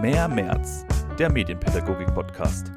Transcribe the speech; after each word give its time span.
Mehr 0.00 0.28
März, 0.28 0.86
der 1.18 1.30
Medienpädagogik-Podcast. 1.30 2.72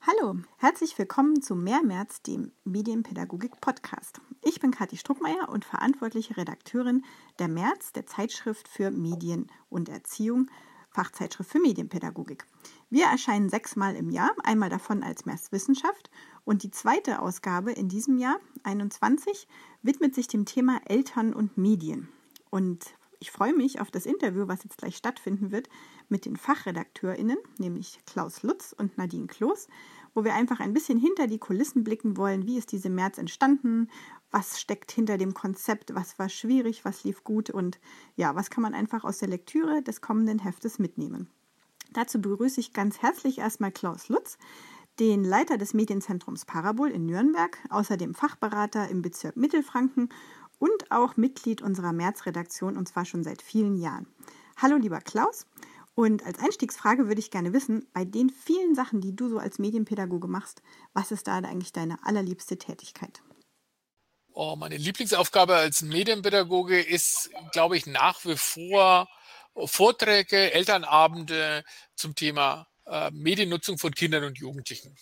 Hallo, 0.00 0.40
herzlich 0.56 0.98
willkommen 0.98 1.42
zu 1.42 1.54
Mehr 1.54 1.84
März, 1.84 2.20
dem 2.22 2.50
Medienpädagogik-Podcast. 2.64 4.20
Ich 4.42 4.58
bin 4.58 4.72
Kathi 4.72 4.96
Struckmeier 4.96 5.48
und 5.48 5.64
verantwortliche 5.64 6.36
Redakteurin 6.36 7.04
der 7.38 7.46
März, 7.46 7.92
der 7.92 8.04
Zeitschrift 8.04 8.66
für 8.66 8.90
Medien 8.90 9.46
und 9.68 9.88
Erziehung, 9.88 10.50
Fachzeitschrift 10.90 11.48
für 11.48 11.60
Medienpädagogik. 11.60 12.46
Wir 12.90 13.04
erscheinen 13.04 13.48
sechsmal 13.48 13.94
im 13.94 14.10
Jahr, 14.10 14.32
einmal 14.42 14.70
davon 14.70 15.04
als 15.04 15.24
März 15.24 15.52
Wissenschaft 15.52 16.10
und 16.44 16.64
die 16.64 16.72
zweite 16.72 17.22
Ausgabe 17.22 17.70
in 17.70 17.88
diesem 17.88 18.18
Jahr, 18.18 18.40
21, 18.64 19.46
widmet 19.82 20.16
sich 20.16 20.26
dem 20.26 20.46
Thema 20.46 20.80
Eltern 20.86 21.32
und 21.32 21.56
Medien. 21.56 22.08
Und 22.50 22.97
ich 23.20 23.30
freue 23.30 23.52
mich 23.52 23.80
auf 23.80 23.90
das 23.90 24.06
Interview, 24.06 24.46
was 24.46 24.64
jetzt 24.64 24.78
gleich 24.78 24.96
stattfinden 24.96 25.50
wird, 25.50 25.68
mit 26.08 26.24
den 26.24 26.36
FachredakteurInnen, 26.36 27.38
nämlich 27.58 28.00
Klaus 28.06 28.42
Lutz 28.42 28.74
und 28.76 28.96
Nadine 28.96 29.26
Kloß, 29.26 29.68
wo 30.14 30.24
wir 30.24 30.34
einfach 30.34 30.60
ein 30.60 30.72
bisschen 30.72 30.98
hinter 30.98 31.26
die 31.26 31.38
Kulissen 31.38 31.84
blicken 31.84 32.16
wollen. 32.16 32.46
Wie 32.46 32.58
ist 32.58 32.72
diese 32.72 32.90
März 32.90 33.18
entstanden? 33.18 33.88
Was 34.30 34.60
steckt 34.60 34.92
hinter 34.92 35.18
dem 35.18 35.34
Konzept? 35.34 35.94
Was 35.94 36.18
war 36.18 36.28
schwierig? 36.28 36.84
Was 36.84 37.04
lief 37.04 37.24
gut? 37.24 37.50
Und 37.50 37.80
ja, 38.14 38.34
was 38.34 38.50
kann 38.50 38.62
man 38.62 38.74
einfach 38.74 39.04
aus 39.04 39.18
der 39.18 39.28
Lektüre 39.28 39.82
des 39.82 40.00
kommenden 40.00 40.38
Heftes 40.38 40.78
mitnehmen? 40.78 41.28
Dazu 41.92 42.20
begrüße 42.20 42.60
ich 42.60 42.72
ganz 42.72 43.00
herzlich 43.00 43.38
erstmal 43.38 43.72
Klaus 43.72 44.08
Lutz, 44.08 44.38
den 44.98 45.24
Leiter 45.24 45.58
des 45.58 45.74
Medienzentrums 45.74 46.44
Parabol 46.44 46.90
in 46.90 47.06
Nürnberg, 47.06 47.56
außerdem 47.70 48.14
Fachberater 48.14 48.88
im 48.88 49.00
Bezirk 49.00 49.36
Mittelfranken 49.36 50.08
und 50.58 50.90
auch 50.90 51.16
Mitglied 51.16 51.62
unserer 51.62 51.92
März-Redaktion 51.92 52.76
und 52.76 52.88
zwar 52.88 53.04
schon 53.04 53.24
seit 53.24 53.42
vielen 53.42 53.76
Jahren. 53.76 54.06
Hallo, 54.56 54.76
lieber 54.76 55.00
Klaus. 55.00 55.46
Und 55.94 56.24
als 56.24 56.38
Einstiegsfrage 56.38 57.08
würde 57.08 57.20
ich 57.20 57.30
gerne 57.30 57.52
wissen, 57.52 57.88
bei 57.92 58.04
den 58.04 58.30
vielen 58.30 58.74
Sachen, 58.74 59.00
die 59.00 59.16
du 59.16 59.28
so 59.28 59.38
als 59.38 59.58
Medienpädagoge 59.58 60.28
machst, 60.28 60.62
was 60.92 61.10
ist 61.10 61.26
da 61.26 61.38
eigentlich 61.38 61.72
deine 61.72 61.98
allerliebste 62.04 62.56
Tätigkeit? 62.56 63.20
Oh, 64.32 64.54
meine 64.54 64.76
Lieblingsaufgabe 64.76 65.56
als 65.56 65.82
Medienpädagoge 65.82 66.80
ist, 66.80 67.30
glaube 67.50 67.76
ich, 67.76 67.86
nach 67.86 68.24
wie 68.24 68.36
vor 68.36 69.08
Vorträge, 69.66 70.52
Elternabende 70.52 71.64
zum 71.96 72.14
Thema 72.14 72.68
äh, 72.86 73.10
Mediennutzung 73.10 73.78
von 73.78 73.92
Kindern 73.92 74.22
und 74.22 74.38
Jugendlichen. 74.38 74.96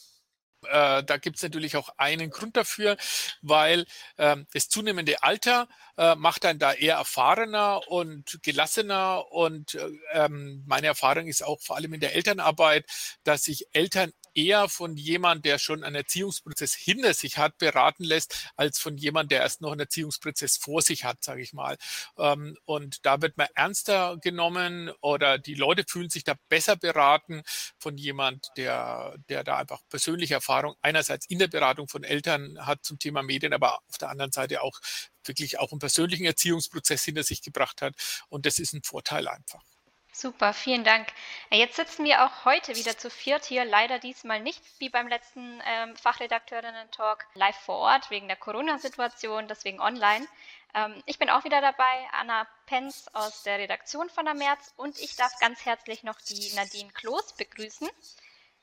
Äh, 0.71 1.05
da 1.05 1.17
gibt 1.19 1.37
es 1.37 1.43
natürlich 1.43 1.77
auch 1.77 1.91
einen 1.97 2.31
Grund 2.31 2.57
dafür, 2.57 2.97
weil 3.43 3.87
äh, 4.17 4.37
das 4.53 4.69
zunehmende 4.69 5.23
Alter 5.23 5.69
äh, 5.97 6.15
macht 6.15 6.45
einen 6.45 6.59
da 6.59 6.73
eher 6.73 6.97
erfahrener 6.97 7.89
und 7.89 8.39
gelassener. 8.43 9.31
Und 9.33 9.75
äh, 9.75 9.89
ähm, 10.13 10.65
meine 10.67 10.89
Erfahrung 10.89 11.27
ist 11.27 11.45
auch 11.45 11.61
vor 11.61 11.77
allem 11.77 11.95
in 11.95 12.01
der 12.01 12.15
Elternarbeit, 12.15 12.85
dass 13.25 13.45
sich 13.45 13.67
Eltern 13.73 14.13
eher 14.37 14.69
von 14.69 14.97
jemand, 14.97 15.45
der 15.45 15.59
schon 15.59 15.83
einen 15.83 15.97
Erziehungsprozess 15.97 16.75
hinter 16.75 17.15
sich 17.15 17.39
hat, 17.39 17.59
beraten 17.59 18.05
lässt, 18.05 18.51
als 18.57 18.79
von 18.79 18.97
jemand, 18.97 19.33
der 19.33 19.41
erst 19.41 19.61
noch 19.61 19.73
einen 19.73 19.81
Erziehungsprozess 19.81 20.57
vor 20.59 20.83
sich 20.83 21.05
hat, 21.05 21.25
sage 21.25 21.43
ich 21.43 21.53
mal. 21.53 21.77
Ähm, 22.19 22.57
und 22.65 23.05
da 23.07 23.23
wird 23.23 23.37
man 23.37 23.49
ernster 23.55 24.19
genommen 24.19 24.91
oder 25.01 25.39
die 25.39 25.55
Leute 25.55 25.85
fühlen 25.89 26.11
sich 26.11 26.25
da 26.25 26.35
besser 26.49 26.77
beraten 26.77 27.43
von 27.79 27.97
jemand, 27.97 28.49
der, 28.57 29.17
der 29.29 29.43
da 29.45 29.59
einfach 29.59 29.81
persönliche 29.89 30.35
Erfahrung 30.35 30.75
einerseits 30.83 31.27
in 31.27 31.39
der 31.39 31.49
Beratung 31.49 31.89
von 31.89 32.05
Eltern 32.05 32.67
hat 32.67 32.85
zum 32.85 32.99
Thema 32.99 33.23
Medien, 33.23 33.53
aber 33.53 33.79
auf 33.89 33.99
der 33.99 34.11
anderen 34.11 34.33
Seite 34.33 34.63
auch 34.63 34.79
wirklich 35.25 35.59
auch 35.59 35.73
einen 35.73 35.81
persönlichen 35.81 36.27
Erziehungsprozess 36.27 37.05
hinter 37.05 37.23
sich 37.23 37.43
gebracht 37.43 37.83
hat. 37.83 37.95
Und 38.29 38.47
das 38.47 38.59
ist 38.59 38.75
ein 38.75 38.83
Vorteil 38.83 39.29
einfach. 39.29 39.76
Super, 40.19 40.55
vielen 40.55 40.83
Dank. 40.83 41.09
Jetzt 41.51 41.77
sitzen 41.77 42.07
wir 42.07 42.25
auch 42.25 42.47
heute 42.47 42.75
wieder 42.75 42.97
zu 42.97 43.11
viert 43.11 43.45
hier, 43.45 43.67
leider 43.67 43.99
diesmal 43.99 44.41
nicht 44.41 44.63
wie 44.79 44.89
beim 44.89 45.09
letzten 45.09 45.61
ähm, 45.67 45.95
Fachredakteurinnen-Talk 45.95 47.27
live 47.35 47.59
vor 47.59 47.77
Ort 47.77 48.09
wegen 48.09 48.27
der 48.27 48.39
Corona-Situation, 48.39 49.47
deswegen 49.47 49.79
online. 49.79 50.27
Ähm, 50.75 51.03
ich 51.05 51.19
bin 51.19 51.29
auch 51.29 51.45
wieder 51.45 51.61
dabei, 51.61 52.09
Anna 52.13 52.47
Penz 52.65 53.11
aus 53.13 53.43
der 53.43 53.59
Redaktion 53.59 54.09
von 54.09 54.25
der 54.25 54.33
März 54.33 54.73
und 54.79 54.99
ich 55.01 55.17
darf 55.17 55.39
ganz 55.39 55.67
herzlich 55.67 56.03
noch 56.03 56.19
die 56.23 56.51
Nadine 56.55 56.91
Kloß 56.93 57.35
begrüßen. 57.35 57.87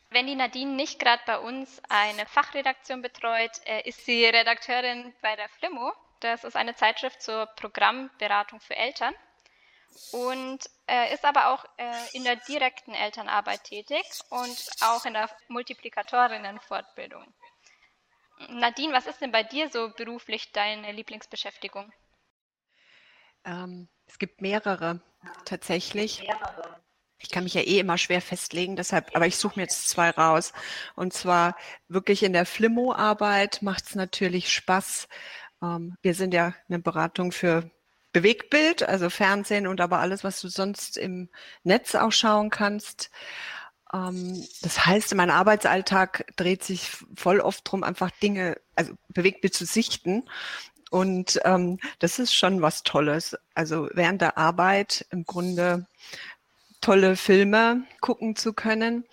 Wenn 0.09 0.25
die 0.25 0.33
Nadine 0.33 0.71
nicht 0.71 0.97
gerade 0.97 1.21
bei 1.27 1.37
uns 1.37 1.83
eine 1.87 2.25
Fachredaktion 2.25 3.03
betreut, 3.03 3.51
äh, 3.65 3.87
ist 3.87 4.03
sie 4.07 4.25
Redakteurin 4.25 5.13
bei 5.21 5.35
der 5.35 5.49
Flimmo. 5.49 5.93
Das 6.19 6.45
ist 6.45 6.55
eine 6.55 6.75
Zeitschrift 6.75 7.21
zur 7.21 7.45
Programmberatung 7.45 8.59
für 8.59 8.75
Eltern 8.75 9.13
und 10.11 10.59
äh, 10.87 11.13
ist 11.13 11.25
aber 11.25 11.53
auch 11.53 11.65
äh, 11.77 11.93
in 12.13 12.23
der 12.23 12.35
direkten 12.35 12.93
Elternarbeit 12.93 13.63
tätig 13.63 14.03
und 14.29 14.57
auch 14.81 15.05
in 15.05 15.13
der 15.13 15.29
Multiplikatorinnenfortbildung. 15.47 17.25
Nadine, 18.49 18.93
was 18.93 19.07
ist 19.07 19.21
denn 19.21 19.31
bei 19.31 19.43
dir 19.43 19.69
so 19.69 19.89
beruflich 19.95 20.51
deine 20.51 20.91
Lieblingsbeschäftigung? 20.91 21.91
Ähm, 23.45 23.87
es 24.05 24.19
gibt 24.19 24.41
mehrere 24.41 25.01
tatsächlich. 25.45 26.27
Ich 27.19 27.29
kann 27.29 27.45
mich 27.45 27.53
ja 27.53 27.61
eh 27.61 27.79
immer 27.79 27.97
schwer 27.97 28.21
festlegen, 28.21 28.75
deshalb, 28.75 29.15
aber 29.15 29.27
ich 29.27 29.37
suche 29.37 29.57
mir 29.57 29.63
jetzt 29.63 29.89
zwei 29.89 30.09
raus. 30.09 30.51
Und 30.95 31.13
zwar 31.13 31.55
wirklich 31.87 32.23
in 32.23 32.33
der 32.33 32.45
Flimmo-Arbeit 32.45 33.61
macht 33.61 33.85
es 33.85 33.95
natürlich 33.95 34.51
Spaß. 34.51 35.07
Ähm, 35.61 35.95
wir 36.01 36.15
sind 36.15 36.33
ja 36.33 36.53
eine 36.67 36.79
Beratung 36.79 37.31
für 37.31 37.71
Bewegtbild, 38.13 38.87
also 38.87 39.09
Fernsehen 39.09 39.67
und 39.67 39.81
aber 39.81 39.99
alles, 39.99 40.23
was 40.23 40.39
du 40.39 40.47
sonst 40.47 40.97
im 40.97 41.29
Netz 41.63 41.95
auch 41.95 42.11
schauen 42.11 42.49
kannst. 42.49 43.09
Ähm, 43.91 44.45
das 44.61 44.85
heißt, 44.85 45.13
mein 45.15 45.31
Arbeitsalltag 45.31 46.25
dreht 46.35 46.63
sich 46.63 46.89
voll 47.15 47.39
oft 47.39 47.69
drum, 47.69 47.83
einfach 47.83 48.11
Dinge, 48.11 48.57
also 48.75 48.93
Bewegtbild 49.09 49.53
zu 49.53 49.65
sichten. 49.65 50.29
Und 50.91 51.39
ähm, 51.43 51.79
das 51.99 52.19
ist 52.19 52.35
schon 52.35 52.61
was 52.61 52.83
Tolles. 52.83 53.35
Also 53.55 53.89
während 53.93 54.21
der 54.21 54.37
Arbeit 54.37 55.07
im 55.09 55.25
Grunde 55.25 55.87
tolle 56.81 57.15
Filme 57.15 57.83
gucken 57.99 58.35
zu 58.35 58.53
können. 58.53 59.05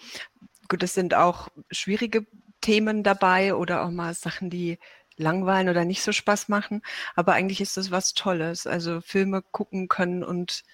Gut, 0.69 0.83
es 0.83 0.93
sind 0.93 1.15
auch 1.15 1.49
schwierige 1.71 2.27
Themen 2.60 3.03
dabei 3.03 3.55
oder 3.55 3.84
auch 3.84 3.91
mal 3.91 4.12
Sachen, 4.12 4.50
die 4.50 4.78
langweilen 5.20 5.69
oder 5.69 5.84
nicht 5.84 6.03
so 6.03 6.12
Spaß 6.12 6.48
machen. 6.48 6.82
Aber 7.14 7.34
eigentlich 7.34 7.60
ist 7.60 7.76
das 7.76 7.91
was 7.91 8.14
Tolles. 8.14 8.66
Also 8.66 9.00
Filme 9.00 9.42
gucken 9.53 9.88
können 9.88 10.25
und 10.25 10.64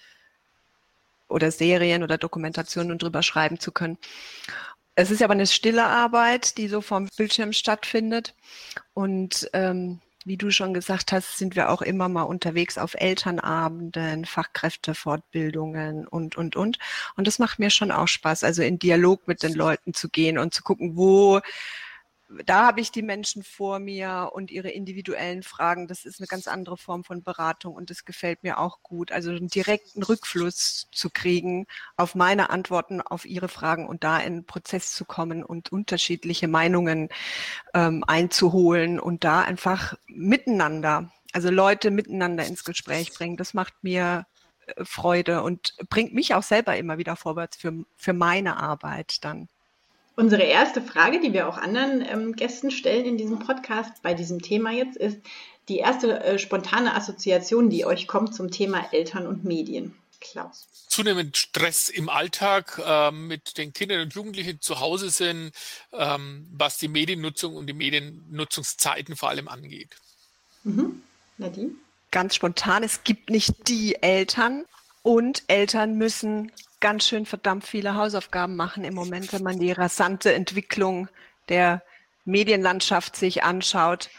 oder 1.29 1.51
Serien 1.51 2.03
oder 2.03 2.17
Dokumentationen 2.17 2.91
und 2.91 3.01
drüber 3.01 3.21
schreiben 3.21 3.59
zu 3.59 3.71
können. 3.71 3.97
Es 4.95 5.11
ist 5.11 5.21
aber 5.21 5.33
eine 5.33 5.45
stille 5.45 5.85
Arbeit, 5.85 6.57
die 6.57 6.67
so 6.67 6.81
vom 6.81 7.07
Bildschirm 7.17 7.53
stattfindet. 7.53 8.33
Und 8.93 9.49
ähm, 9.53 9.99
wie 10.25 10.37
du 10.37 10.51
schon 10.51 10.73
gesagt 10.73 11.11
hast, 11.11 11.37
sind 11.37 11.55
wir 11.55 11.69
auch 11.69 11.81
immer 11.81 12.09
mal 12.09 12.23
unterwegs 12.23 12.77
auf 12.77 12.95
Elternabenden, 12.95 14.25
Fachkräftefortbildungen 14.25 16.07
und, 16.07 16.35
und, 16.35 16.55
und. 16.55 16.79
Und 17.15 17.27
das 17.27 17.39
macht 17.39 17.59
mir 17.59 17.69
schon 17.69 17.91
auch 17.91 18.07
Spaß, 18.07 18.43
also 18.43 18.61
in 18.61 18.79
Dialog 18.79 19.27
mit 19.27 19.41
den 19.43 19.53
Leuten 19.53 19.93
zu 19.93 20.09
gehen 20.09 20.37
und 20.37 20.53
zu 20.53 20.63
gucken, 20.63 20.97
wo 20.97 21.39
da 22.45 22.65
habe 22.65 22.81
ich 22.81 22.91
die 22.91 23.01
Menschen 23.01 23.41
vor 23.43 23.79
mir 23.79 24.31
und 24.33 24.51
ihre 24.51 24.69
individuellen 24.69 25.43
Fragen. 25.43 25.87
Das 25.87 26.03
ist 26.03 26.19
eine 26.19 26.27
ganz 26.27 26.47
andere 26.47 26.77
Form 26.77 27.03
von 27.03 27.23
Beratung 27.23 27.73
und 27.75 27.89
das 27.89 28.03
gefällt 28.03 28.43
mir 28.43 28.59
auch 28.59 28.81
gut. 28.83 29.11
Also 29.11 29.31
einen 29.31 29.47
direkten 29.47 30.03
Rückfluss 30.03 30.89
zu 30.91 31.09
kriegen 31.09 31.67
auf 31.95 32.15
meine 32.15 32.49
Antworten 32.49 33.01
auf 33.01 33.25
ihre 33.25 33.47
Fragen 33.47 33.87
und 33.87 34.03
da 34.03 34.19
in 34.19 34.25
einen 34.25 34.45
Prozess 34.45 34.91
zu 34.91 35.05
kommen 35.05 35.43
und 35.43 35.71
unterschiedliche 35.71 36.47
Meinungen 36.49 37.09
ähm, 37.73 38.03
einzuholen 38.05 38.99
und 38.99 39.23
da 39.23 39.41
einfach 39.41 39.95
miteinander, 40.07 41.11
also 41.31 41.49
Leute 41.49 41.91
miteinander 41.91 42.45
ins 42.45 42.65
Gespräch 42.65 43.13
bringen. 43.13 43.37
Das 43.37 43.53
macht 43.53 43.73
mir 43.83 44.27
äh, 44.65 44.83
Freude 44.83 45.43
und 45.43 45.75
bringt 45.89 46.13
mich 46.13 46.33
auch 46.33 46.43
selber 46.43 46.75
immer 46.75 46.97
wieder 46.97 47.15
vorwärts 47.15 47.57
für, 47.57 47.85
für 47.95 48.13
meine 48.13 48.57
Arbeit 48.57 49.23
dann. 49.23 49.47
Unsere 50.17 50.41
erste 50.41 50.81
Frage, 50.81 51.19
die 51.19 51.31
wir 51.31 51.47
auch 51.47 51.57
anderen 51.57 52.01
ähm, 52.01 52.35
Gästen 52.35 52.71
stellen 52.71 53.05
in 53.05 53.17
diesem 53.17 53.37
Podcast 53.37 54.01
bei 54.01 54.15
diesem 54.15 54.41
Thema 54.41 54.71
jetzt, 54.71 54.97
ist 54.97 55.19
die 55.69 55.77
erste 55.77 56.23
äh, 56.23 56.39
spontane 56.39 56.95
Assoziation, 56.95 57.69
die 57.69 57.85
euch 57.85 58.07
kommt 58.07 58.33
zum 58.33 58.49
Thema 58.49 58.91
Eltern 58.91 59.27
und 59.27 59.43
Medien. 59.43 59.93
Klaus. 60.19 60.67
Zunehmend 60.87 61.37
Stress 61.37 61.89
im 61.89 62.09
Alltag 62.09 62.81
äh, 62.83 63.11
mit 63.11 63.59
den 63.59 63.73
Kindern 63.73 64.01
und 64.01 64.15
Jugendlichen 64.15 64.59
zu 64.59 64.79
Hause 64.79 65.11
sind, 65.11 65.51
ähm, 65.93 66.47
was 66.51 66.79
die 66.79 66.87
Mediennutzung 66.87 67.55
und 67.55 67.67
die 67.67 67.73
Mediennutzungszeiten 67.73 69.15
vor 69.15 69.29
allem 69.29 69.47
angeht. 69.47 69.97
Mhm. 70.63 71.03
Nadine? 71.37 71.75
Ganz 72.09 72.33
spontan, 72.33 72.81
es 72.81 73.03
gibt 73.03 73.29
nicht 73.29 73.67
die 73.67 74.01
Eltern 74.01 74.65
und 75.03 75.43
Eltern 75.47 75.95
müssen 75.95 76.51
ganz 76.79 77.07
schön 77.07 77.25
verdammt 77.25 77.65
viele 77.65 77.95
Hausaufgaben 77.95 78.55
machen 78.55 78.83
im 78.83 78.93
Moment, 78.93 79.33
wenn 79.33 79.43
man 79.43 79.59
die 79.59 79.71
rasante 79.71 80.33
Entwicklung 80.33 81.09
der 81.49 81.83
Medienlandschaft 82.25 83.15
sich 83.15 83.43
anschaut 83.43 84.09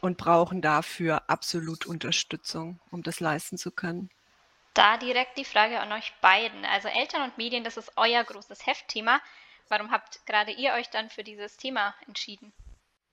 und 0.00 0.16
brauchen 0.16 0.62
dafür 0.62 1.22
absolut 1.28 1.86
Unterstützung, 1.86 2.80
um 2.90 3.02
das 3.02 3.20
leisten 3.20 3.56
zu 3.56 3.70
können. 3.70 4.10
Da 4.74 4.98
direkt 4.98 5.38
die 5.38 5.44
Frage 5.44 5.80
an 5.80 5.92
euch 5.92 6.12
beiden. 6.20 6.64
Also 6.66 6.88
Eltern 6.88 7.22
und 7.22 7.38
Medien, 7.38 7.64
das 7.64 7.76
ist 7.76 7.92
euer 7.96 8.22
großes 8.24 8.66
Heftthema. 8.66 9.20
Warum 9.68 9.90
habt 9.90 10.24
gerade 10.26 10.52
ihr 10.52 10.74
euch 10.74 10.90
dann 10.90 11.08
für 11.08 11.24
dieses 11.24 11.56
Thema 11.56 11.94
entschieden? 12.06 12.52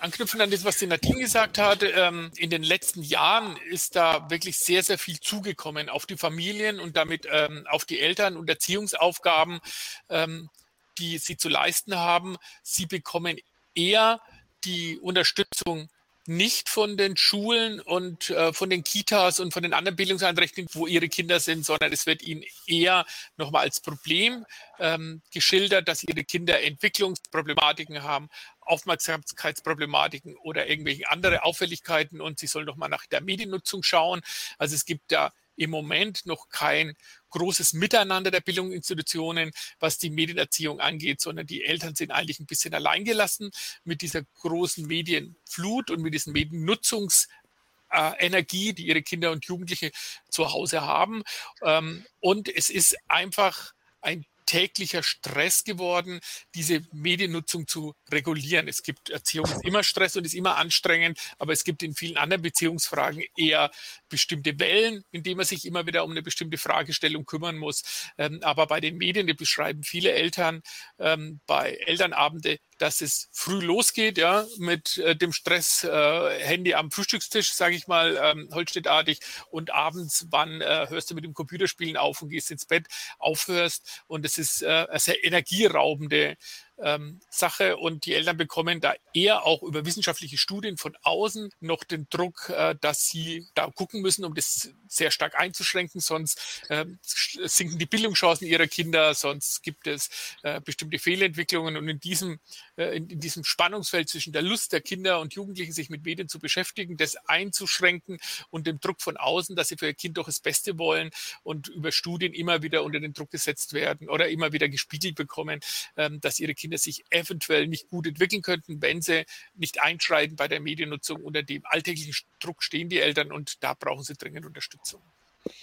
Anknüpfen 0.04 0.42
an 0.42 0.52
das, 0.52 0.66
was 0.66 0.78
die 0.78 0.86
Nadine 0.86 1.22
gesagt 1.22 1.58
hat, 1.58 1.82
ähm, 1.82 2.30
in 2.36 2.50
den 2.50 2.62
letzten 2.62 3.04
Jahren 3.04 3.56
ist 3.70 3.96
da 3.96 4.30
wirklich 4.30 4.58
sehr, 4.58 4.84
sehr 4.84 4.98
viel 4.98 5.18
zugekommen 5.22 5.88
auf 5.88 6.06
die 6.06 6.18
Familien 6.18 6.82
und 6.82 6.98
damit 6.98 7.26
ähm, 7.32 7.66
auf 7.70 7.86
die 7.86 8.02
Eltern 8.02 8.36
und 8.36 8.50
Erziehungsaufgaben, 8.50 9.62
ähm, 10.10 10.50
die 10.98 11.20
sie 11.20 11.38
zu 11.38 11.48
leisten 11.48 11.96
haben. 11.96 12.36
Sie 12.64 12.86
bekommen 12.86 13.38
eher 13.76 14.20
die 14.66 15.00
Unterstützung 15.00 15.90
nicht 16.26 16.70
von 16.70 16.98
den 16.98 17.18
Schulen 17.18 17.80
und 17.82 18.30
äh, 18.30 18.54
von 18.54 18.70
den 18.70 18.84
Kitas 18.84 19.40
und 19.40 19.54
von 19.54 19.64
den 19.64 19.74
anderen 19.74 19.96
Bildungseinrichtungen, 19.96 20.70
wo 20.74 20.88
ihre 20.88 21.10
Kinder 21.10 21.40
sind, 21.40 21.66
sondern 21.66 21.92
es 21.92 22.06
wird 22.06 22.22
ihnen 22.22 22.44
eher 22.66 23.06
nochmal 23.38 23.64
als 23.64 23.82
Problem 23.82 24.46
ähm, 24.80 25.22
geschildert, 25.32 25.88
dass 25.88 26.04
ihre 26.04 26.24
Kinder 26.24 26.62
Entwicklungsproblematiken 26.62 28.04
haben, 28.04 28.30
Aufmerksamkeitsproblematiken 28.62 30.38
oder 30.38 30.68
irgendwelche 30.68 31.10
andere 31.12 31.44
Auffälligkeiten 31.44 32.22
und 32.22 32.40
sie 32.40 32.48
sollen 32.48 32.66
nochmal 32.66 32.90
nach 32.90 33.06
der 33.06 33.22
Mediennutzung 33.22 33.84
schauen. 33.84 34.22
Also 34.58 34.76
es 34.76 34.86
gibt 34.86 35.12
da 35.12 35.34
im 35.56 35.70
Moment 35.70 36.26
noch 36.26 36.50
kein 36.50 36.96
großes 37.30 37.74
Miteinander 37.74 38.32
der 38.32 38.42
Bildungsinstitutionen, 38.42 39.52
was 39.80 39.98
die 39.98 40.10
Medienerziehung 40.10 40.80
angeht, 40.80 41.22
sondern 41.22 41.48
die 41.48 41.64
Eltern 41.64 41.96
sind 41.96 42.12
eigentlich 42.12 42.40
ein 42.40 42.46
bisschen 42.46 42.74
alleingelassen 42.74 43.52
mit 43.84 44.02
dieser 44.02 44.24
großen 44.24 44.86
Medienflut 44.86 45.92
und 45.92 46.02
mit 46.02 46.14
diesen 46.14 46.34
Mediennutzungsenergie, 46.34 48.74
die 48.74 48.88
ihre 48.88 49.02
Kinder 49.02 49.32
und 49.32 49.46
Jugendliche 49.46 49.92
zu 50.30 50.52
Hause 50.52 50.82
haben. 50.82 51.24
Ähm, 51.62 52.06
und 52.20 52.50
es 52.50 52.70
ist 52.70 52.98
einfach 53.08 53.74
ein 54.02 54.26
täglicher 54.46 55.04
Stress 55.04 55.64
geworden, 55.64 56.20
diese 56.56 56.82
Mediennutzung 56.92 57.68
zu 57.68 57.94
regulieren. 58.12 58.68
Es 58.68 58.84
gibt 58.84 59.10
Erziehung 59.10 59.46
ist 59.46 59.64
immer 59.64 59.84
Stress 59.84 60.16
und 60.16 60.26
ist 60.26 60.34
immer 60.34 60.58
anstrengend, 60.58 61.20
aber 61.40 61.54
es 61.54 61.64
gibt 61.64 61.84
in 61.84 61.94
vielen 61.96 62.18
anderen 62.18 62.42
Beziehungsfragen 62.42 63.24
eher 63.38 63.72
bestimmte 64.10 64.60
Wellen, 64.60 65.04
in 65.12 65.24
denen 65.24 65.38
man 65.38 65.46
sich 65.46 65.66
immer 65.66 65.86
wieder 65.86 66.04
um 66.04 66.12
eine 66.12 66.22
bestimmte 66.22 66.58
Fragestellung 66.58 67.26
kümmern 67.26 67.58
muss. 67.58 67.84
Ähm, 68.18 68.40
aber 68.44 68.68
bei 68.68 68.80
den 68.80 68.98
Medien, 68.98 69.28
die 69.28 69.34
beschreiben 69.34 69.84
viele 69.84 70.12
Eltern 70.12 70.62
ähm, 71.00 71.40
bei 71.46 71.74
Elternabende, 71.86 72.60
dass 72.84 73.00
es 73.00 73.30
früh 73.32 73.62
losgeht, 73.62 74.18
ja, 74.18 74.46
mit 74.58 74.98
äh, 74.98 75.16
dem 75.16 75.32
Stress, 75.32 75.86
äh, 75.86 76.40
Handy 76.40 76.74
am 76.74 76.92
Frühstückstisch, 76.92 77.54
sage 77.54 77.76
ich 77.76 77.88
mal, 77.88 78.20
ähm, 78.22 78.50
holstedtartig, 78.52 79.22
und 79.50 79.74
abends, 79.74 80.28
wann 80.32 80.60
äh, 80.60 80.88
hörst 80.90 81.10
du 81.10 81.16
mit 81.16 81.24
dem 81.24 81.34
Computerspielen 81.34 81.96
auf 81.96 82.22
und 82.22 82.28
gehst 82.28 82.52
ins 82.52 82.66
Bett, 82.66 82.88
aufhörst. 83.20 84.04
Und 84.08 84.26
es 84.26 84.38
ist 84.38 84.64
äh, 84.64 84.86
eine 84.90 85.00
sehr 85.00 85.24
energieraubende 85.24 86.36
ähm, 86.80 87.20
Sache 87.30 87.78
und 87.78 88.06
die 88.06 88.14
Eltern 88.14 88.38
bekommen 88.38 88.82
da 88.82 88.94
eher 89.14 89.46
auch 89.46 89.64
über 89.64 89.86
wissenschaftliche 89.86 90.38
Studien 90.38 90.78
von 90.78 90.96
außen 91.04 91.52
noch 91.60 91.84
den 91.84 92.08
Druck, 92.10 92.50
äh, 92.50 92.76
dass 92.80 93.08
sie 93.08 93.48
da 93.54 93.68
gucken 93.68 94.02
müssen, 94.02 94.26
um 94.26 94.34
das 94.34 94.72
sehr 94.88 95.12
stark 95.12 95.40
einzuschränken, 95.40 96.02
sonst 96.02 96.40
äh, 96.70 96.86
sinken 97.02 97.80
die 97.80 97.86
Bildungschancen 97.86 98.48
ihrer 98.48 98.68
Kinder, 98.68 99.14
sonst 99.14 99.64
gibt 99.64 99.88
es 99.88 100.10
äh, 100.44 100.62
bestimmte 100.62 101.00
Fehlentwicklungen. 101.00 101.78
Und 101.78 101.88
in 101.88 102.00
diesem, 102.00 102.40
äh, 102.78 102.96
in, 102.98 103.10
in, 103.10 103.20
diesem 103.20 103.44
Spannungsfeld 103.44 104.10
zwischen 104.10 104.34
der 104.34 104.42
Lust 104.42 104.74
der 104.74 104.82
Kinder 104.82 105.20
und 105.20 105.34
Jugendlichen, 105.34 105.74
sich 105.74 105.90
mit 105.90 106.04
Medien 106.04 106.30
zu 106.30 106.40
beschäftigen, 106.40 106.98
das 106.98 107.16
einzuschränken 107.28 108.20
und 108.50 108.68
dem 108.68 108.80
Druck 108.80 109.02
von 109.02 109.18
außen, 109.18 109.56
dass 109.56 109.70
sie 109.70 109.78
für 109.78 109.88
ihr 109.88 109.94
Kind 109.94 110.18
doch 110.18 110.26
das 110.26 110.40
Beste 110.40 110.78
wollen 110.78 111.12
und 111.44 111.68
über 111.70 111.92
Studien 111.92 112.34
immer 112.34 112.62
wieder 112.62 112.84
unter 112.84 113.00
den 113.00 113.14
Druck 113.14 113.32
gesetzt 113.32 113.74
werden 113.74 114.10
oder 114.10 114.30
immer 114.30 114.52
wieder 114.52 114.70
gespiegelt 114.70 115.16
bekommen, 115.16 115.60
ähm, 115.98 116.20
dass 116.22 116.40
ihre 116.40 116.54
Kinder 116.54 116.63
sich 116.78 117.04
eventuell 117.10 117.68
nicht 117.68 117.90
gut 117.90 118.08
entwickeln 118.08 118.42
könnten, 118.42 118.82
wenn 118.82 119.02
sie 119.02 119.26
nicht 119.56 119.82
einschreiten 119.82 120.36
bei 120.36 120.48
der 120.48 120.60
Mediennutzung. 120.60 121.24
Unter 121.24 121.44
dem 121.44 121.64
alltäglichen 121.66 122.16
Druck 122.40 122.64
stehen 122.64 122.90
die 122.90 123.00
Eltern 123.00 123.32
und 123.32 123.64
da 123.64 123.74
brauchen 123.74 124.04
sie 124.04 124.16
dringend 124.16 124.46
Unterstützung. 124.46 125.02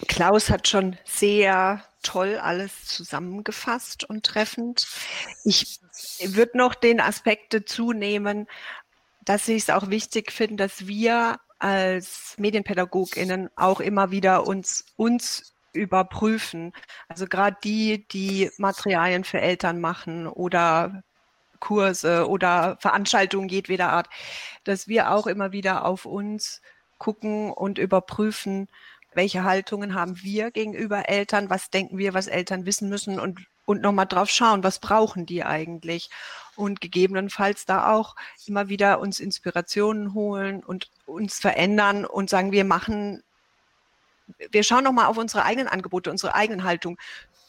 Klaus 0.08 0.50
hat 0.50 0.69
schon 0.69 0.99
sehr 1.05 1.85
toll 2.02 2.37
alles 2.37 2.85
zusammengefasst 2.85 4.05
und 4.05 4.25
treffend. 4.25 4.87
Ich 5.44 5.81
würde 6.23 6.58
noch 6.58 6.75
den 6.75 7.00
Aspekt 7.00 7.55
dazu 7.55 7.93
nehmen, 7.93 8.46
dass 9.25 9.49
ich 9.49 9.62
es 9.62 9.70
auch 9.70 9.91
wichtig 9.91 10.32
finde, 10.32 10.64
dass 10.64 10.87
wir 10.87 11.41
als 11.58 12.35
Medienpädagoginnen 12.38 13.50
auch 13.56 13.81
immer 13.81 14.11
wieder 14.11 14.46
uns, 14.46 14.85
uns 14.96 15.55
überprüfen. 15.72 16.72
Also 17.08 17.26
gerade 17.26 17.56
die, 17.62 18.06
die 18.08 18.50
Materialien 18.58 19.25
für 19.25 19.40
Eltern 19.40 19.81
machen 19.81 20.26
oder 20.26 21.02
Kurse 21.61 22.28
oder 22.28 22.76
Veranstaltungen 22.81 23.49
jedweder 23.49 23.93
Art, 23.93 24.08
dass 24.64 24.88
wir 24.88 25.12
auch 25.12 25.26
immer 25.26 25.52
wieder 25.52 25.84
auf 25.84 26.06
uns 26.06 26.62
gucken 26.99 27.52
und 27.52 27.78
überprüfen, 27.78 28.69
welche 29.14 29.44
Haltungen 29.44 29.94
haben 29.94 30.22
wir 30.22 30.50
gegenüber 30.50 31.08
Eltern, 31.08 31.50
was 31.50 31.70
denken 31.70 31.99
wir, 31.99 32.14
was 32.14 32.26
Eltern 32.26 32.67
wissen 32.67 32.88
müssen 32.88 33.19
und, 33.19 33.40
und 33.67 33.82
nochmal 33.82 34.06
drauf 34.06 34.31
schauen, 34.31 34.62
was 34.62 34.78
brauchen 34.78 35.26
die 35.26 35.44
eigentlich 35.44 36.11
und 36.56 36.81
gegebenenfalls 36.81 37.64
da 37.64 37.93
auch 37.93 38.14
immer 38.46 38.69
wieder 38.69 39.00
uns 39.00 39.20
Inspirationen 39.20 40.14
holen 40.14 40.62
und 40.62 40.90
uns 41.06 41.38
verändern 41.40 42.05
und 42.05 42.31
sagen, 42.31 42.52
wir 42.52 42.64
machen 42.64 43.22
wir 44.50 44.62
schauen 44.62 44.85
nochmal 44.85 45.06
auf 45.06 45.19
unsere 45.19 45.44
eigenen 45.44 45.69
Angebote, 45.69 46.11
unsere 46.11 46.35
eigenen 46.35 46.65
Haltung. 46.65 46.99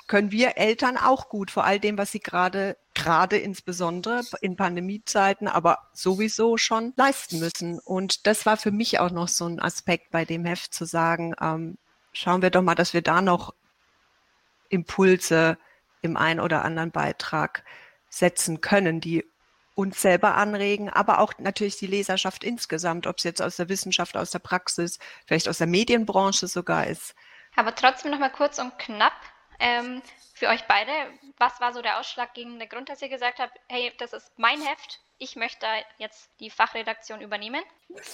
Können 0.07 0.31
wir 0.31 0.57
Eltern 0.57 0.97
auch 0.97 1.29
gut 1.29 1.51
vor 1.51 1.63
all 1.63 1.79
dem, 1.79 1.97
was 1.97 2.11
sie 2.11 2.19
gerade, 2.19 2.75
gerade 2.93 3.37
insbesondere 3.37 4.21
in 4.41 4.57
Pandemiezeiten, 4.57 5.47
aber 5.47 5.87
sowieso 5.93 6.57
schon 6.57 6.93
leisten 6.97 7.39
müssen? 7.39 7.79
Und 7.79 8.27
das 8.27 8.45
war 8.45 8.57
für 8.57 8.71
mich 8.71 8.99
auch 8.99 9.11
noch 9.11 9.29
so 9.29 9.45
ein 9.45 9.61
Aspekt 9.61 10.11
bei 10.11 10.25
dem 10.25 10.43
Heft 10.43 10.73
zu 10.73 10.85
sagen, 10.85 11.33
ähm, 11.39 11.77
schauen 12.11 12.41
wir 12.41 12.49
doch 12.49 12.61
mal, 12.61 12.75
dass 12.75 12.93
wir 12.93 13.01
da 13.01 13.21
noch 13.21 13.53
Impulse 14.69 15.57
im 16.01 16.17
einen 16.17 16.39
oder 16.39 16.65
anderen 16.65 16.91
Beitrag 16.91 17.63
setzen 18.09 18.59
können, 18.59 18.99
die 18.99 19.25
uns 19.75 20.01
selber 20.01 20.35
anregen, 20.35 20.89
aber 20.89 21.19
auch 21.19 21.33
natürlich 21.37 21.77
die 21.77 21.87
Leserschaft 21.87 22.43
insgesamt, 22.43 23.07
ob 23.07 23.17
es 23.17 23.23
jetzt 23.23 23.41
aus 23.41 23.55
der 23.55 23.69
Wissenschaft, 23.69 24.17
aus 24.17 24.31
der 24.31 24.39
Praxis, 24.39 24.99
vielleicht 25.25 25.47
aus 25.47 25.57
der 25.59 25.67
Medienbranche 25.67 26.47
sogar 26.47 26.87
ist. 26.87 27.15
Aber 27.55 27.73
trotzdem 27.75 28.11
noch 28.11 28.19
mal 28.19 28.29
kurz 28.29 28.59
und 28.59 28.77
knapp 28.79 29.13
ähm, 29.59 30.01
für 30.33 30.47
euch 30.47 30.63
beide. 30.67 30.91
Was 31.37 31.59
war 31.59 31.73
so 31.73 31.81
der 31.81 31.99
ausschlaggebende 31.99 32.67
Grund, 32.67 32.89
dass 32.89 33.01
ihr 33.01 33.09
gesagt 33.09 33.39
habt, 33.39 33.59
hey, 33.67 33.91
das 33.97 34.13
ist 34.13 34.31
mein 34.37 34.61
Heft, 34.61 35.01
ich 35.21 35.35
möchte 35.35 35.67
jetzt 35.99 36.31
die 36.39 36.49
Fachredaktion 36.49 37.21
übernehmen? 37.21 37.61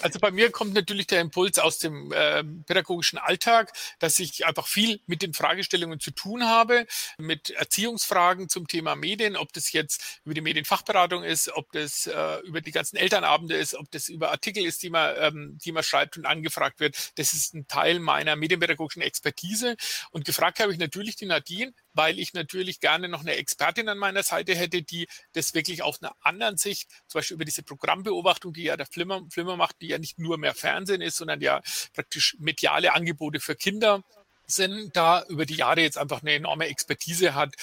Also 0.02 0.20
bei 0.20 0.30
mir 0.30 0.52
kommt 0.52 0.74
natürlich 0.74 1.08
der 1.08 1.22
Impuls 1.22 1.58
aus 1.58 1.80
dem 1.80 2.12
äh, 2.12 2.44
pädagogischen 2.44 3.18
Alltag, 3.18 3.72
dass 4.00 4.20
ich 4.20 4.46
einfach 4.46 4.68
viel 4.68 5.00
mit 5.06 5.22
den 5.22 5.34
Fragestellungen 5.34 6.02
zu 6.02 6.12
tun 6.12 6.44
habe, 6.44 6.86
mit 7.18 7.52
Erziehungsfragen 7.52 8.50
zum 8.50 8.68
Thema 8.68 8.96
Medien, 8.96 9.38
ob 9.38 9.54
das 9.54 9.72
jetzt 9.72 10.20
über 10.26 10.34
die 10.34 10.42
Medienfachberatung 10.42 11.24
ist, 11.24 11.50
ob 11.54 11.72
das 11.72 12.08
äh, 12.08 12.40
über 12.40 12.60
die 12.60 12.72
ganzen 12.72 12.98
Elternabende 12.98 13.56
ist, 13.56 13.76
ob 13.76 13.90
das 13.92 14.10
über 14.10 14.32
Artikel 14.32 14.66
ist, 14.66 14.84
die 14.84 14.90
man, 14.90 15.16
ähm, 15.18 15.58
die 15.64 15.72
man 15.72 15.84
schreibt 15.84 16.18
und 16.18 16.26
angefragt 16.26 16.82
wird. 16.82 17.12
Das 17.16 17.32
ist 17.32 17.54
ein 17.54 17.68
Teil 17.68 18.00
meiner 18.00 18.36
medienpädagogischen 18.36 19.02
Expertise. 19.02 19.78
Und 20.12 20.26
gefragt 20.26 20.60
habe 20.60 20.74
ich 20.74 20.78
natürlich 20.78 21.16
die 21.16 21.26
Nadine, 21.26 21.74
weil 21.98 22.20
ich 22.20 22.34
natürlich 22.34 22.80
gerne 22.80 23.10
noch 23.10 23.22
eine 23.22 23.36
Expertin 23.36 23.90
an 23.90 23.98
meiner 23.98 24.24
Seite 24.24 24.56
hätte, 24.56 24.84
die 24.84 25.08
das 25.34 25.54
wirklich 25.54 25.82
aus 25.82 26.02
einer 26.02 26.14
anderen 26.22 26.58
Sicht, 26.58 26.90
zum 27.08 27.20
Beispiel 27.20 27.36
über 27.36 27.46
diese 27.46 27.64
Programmbeobachtung, 27.64 28.54
die 28.54 28.64
ja 28.64 28.78
der 28.78 28.86
Flimmer, 28.86 29.24
Flimmer 29.32 29.58
macht, 29.58 29.82
die 29.82 29.88
ja 29.88 29.98
nicht 29.98 30.20
nur 30.20 30.38
mehr 30.38 30.54
Fernsehen 30.54 31.02
ist, 31.02 31.18
sondern 31.18 31.42
ja 31.42 31.62
praktisch 31.94 32.38
mediale 32.40 32.94
Angebote 32.94 33.40
für 33.40 33.56
Kinder 33.56 34.04
sind, 34.46 34.96
da 34.96 35.24
über 35.28 35.46
die 35.46 35.56
Jahre 35.56 35.82
jetzt 35.82 35.98
einfach 35.98 36.22
eine 36.22 36.34
enorme 36.34 36.68
Expertise 36.68 37.36
hat, 37.36 37.54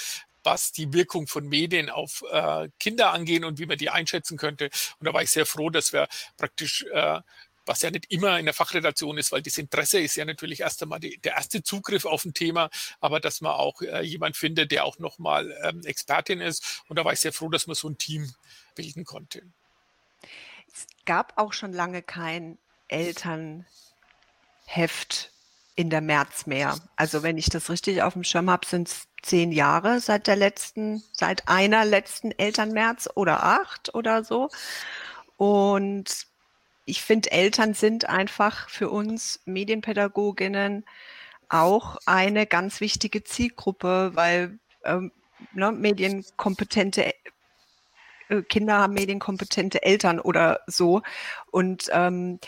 was 0.43 0.73
die 0.73 0.93
Wirkung 0.93 1.27
von 1.27 1.49
Medien 1.49 1.89
auf 1.89 2.23
äh, 2.31 2.69
Kinder 2.79 3.13
angehen 3.13 3.45
und 3.45 3.59
wie 3.59 3.67
man 3.67 3.79
die 3.79 3.89
einschätzen 3.89 4.37
könnte. 4.37 4.69
Und 4.99 5.07
da 5.07 5.15
war 5.15 5.23
ich 5.23 5.31
sehr 5.31 5.47
froh, 5.47 5.71
dass 5.71 5.93
wir 5.93 6.07
praktisch 6.37 6.85
äh, 6.93 7.21
was 7.67 7.83
ja 7.83 7.91
nicht 7.91 8.11
immer 8.11 8.39
in 8.39 8.45
der 8.45 8.55
Fachredaktion 8.55 9.19
ist, 9.19 9.33
weil 9.33 9.43
das 9.43 9.59
Interesse 9.59 10.01
ist 10.01 10.17
ja 10.17 10.25
natürlich 10.25 10.61
erst 10.61 10.83
einmal 10.83 11.01
die, 11.01 11.19
der 11.19 11.35
erste 11.35 11.63
Zugriff 11.63 12.05
auf 12.05 12.25
ein 12.25 12.35
Thema, 12.35 12.71
aber 13.01 13.21
dass 13.21 13.41
man 13.41 13.53
auch 13.53 13.81
äh, 13.83 14.03
jemand 14.03 14.37
findet, 14.37 14.71
der 14.71 14.85
auch 14.85 14.99
nochmal 14.99 15.57
ähm, 15.63 15.83
Expertin 15.85 16.41
ist. 16.41 16.83
Und 16.89 16.99
da 16.99 17.05
war 17.05 17.13
ich 17.13 17.21
sehr 17.21 17.33
froh, 17.33 17.49
dass 17.49 17.67
man 17.67 17.75
so 17.75 17.89
ein 17.89 17.99
Team 17.99 18.33
bilden 18.75 19.05
konnte. 19.05 19.43
Es 20.73 20.87
gab 21.05 21.33
auch 21.37 21.53
schon 21.53 21.73
lange 21.73 22.03
kein 22.03 22.59
Elternheft 22.89 23.65
in 25.77 25.91
der 25.91 26.01
März 26.01 26.47
mehr. 26.47 26.77
Also 26.97 27.23
wenn 27.23 27.39
ich 27.39 27.47
das 27.47 27.71
richtig 27.71 28.03
auf 28.03 28.13
dem 28.13 28.25
Schirm 28.25 28.51
habe, 28.51 28.67
sind 28.67 28.89
es 28.89 29.09
zehn 29.23 29.53
Jahre 29.53 30.01
seit 30.01 30.27
der 30.27 30.37
letzten, 30.37 31.03
seit 31.13 31.49
einer 31.49 31.85
letzten 31.85 32.31
Elternmärz 32.31 33.09
oder 33.15 33.43
acht 33.43 33.95
oder 33.95 34.25
so. 34.25 34.51
Und 35.37 36.27
ich 36.85 37.03
finde, 37.03 37.33
Eltern 37.33 37.75
sind 37.75 38.09
einfach 38.09 38.69
für 38.69 38.91
uns 38.91 39.41
Medienpädagoginnen 39.45 40.85
auch 41.49 41.97
eine 42.07 42.47
ganz 42.47 42.81
wichtige 42.81 43.25
Zielgruppe, 43.25 44.13
weil 44.15 44.59
ähm, 44.85 45.13
ne, 45.53 45.73
medienkompetente 45.73 47.13
äh, 48.29 48.43
Kinder 48.43 48.79
haben 48.79 48.95
medienkompetente 48.95 49.83
Eltern 49.83 50.21
oder 50.21 50.61
so. 50.67 51.03
Und 51.51 51.89
ähm, 51.93 52.39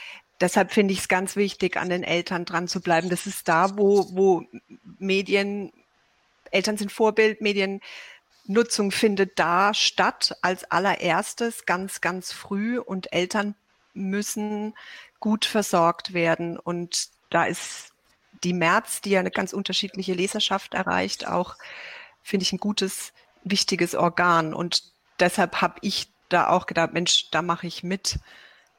deshalb 0.40 0.72
finde 0.72 0.92
ich 0.92 1.00
es 1.00 1.08
ganz 1.08 1.36
wichtig, 1.36 1.76
an 1.76 1.88
den 1.88 2.02
Eltern 2.02 2.44
dran 2.44 2.68
zu 2.68 2.80
bleiben. 2.80 3.08
Das 3.08 3.26
ist 3.26 3.48
da, 3.48 3.76
wo, 3.78 4.06
wo 4.12 4.44
Medien, 4.98 5.72
Eltern 6.50 6.76
sind 6.76 6.92
Vorbild, 6.92 7.40
Mediennutzung 7.40 8.90
findet 8.90 9.38
da 9.38 9.74
statt 9.74 10.36
als 10.42 10.70
allererstes 10.70 11.66
ganz, 11.66 12.00
ganz 12.00 12.32
früh 12.32 12.78
und 12.78 13.12
Eltern 13.12 13.54
müssen 13.96 14.74
gut 15.20 15.44
versorgt 15.44 16.12
werden. 16.12 16.58
Und 16.58 17.08
da 17.30 17.44
ist 17.44 17.92
die 18.44 18.52
März, 18.52 19.00
die 19.00 19.10
ja 19.10 19.20
eine 19.20 19.30
ganz 19.30 19.52
unterschiedliche 19.52 20.14
Leserschaft 20.14 20.74
erreicht, 20.74 21.26
auch, 21.26 21.56
finde 22.22 22.44
ich, 22.44 22.52
ein 22.52 22.58
gutes, 22.58 23.12
wichtiges 23.42 23.94
Organ. 23.94 24.54
Und 24.54 24.84
deshalb 25.18 25.60
habe 25.60 25.76
ich 25.82 26.08
da 26.28 26.48
auch 26.48 26.66
gedacht, 26.66 26.92
Mensch, 26.92 27.30
da 27.30 27.42
mache 27.42 27.66
ich 27.66 27.82
mit. 27.82 28.18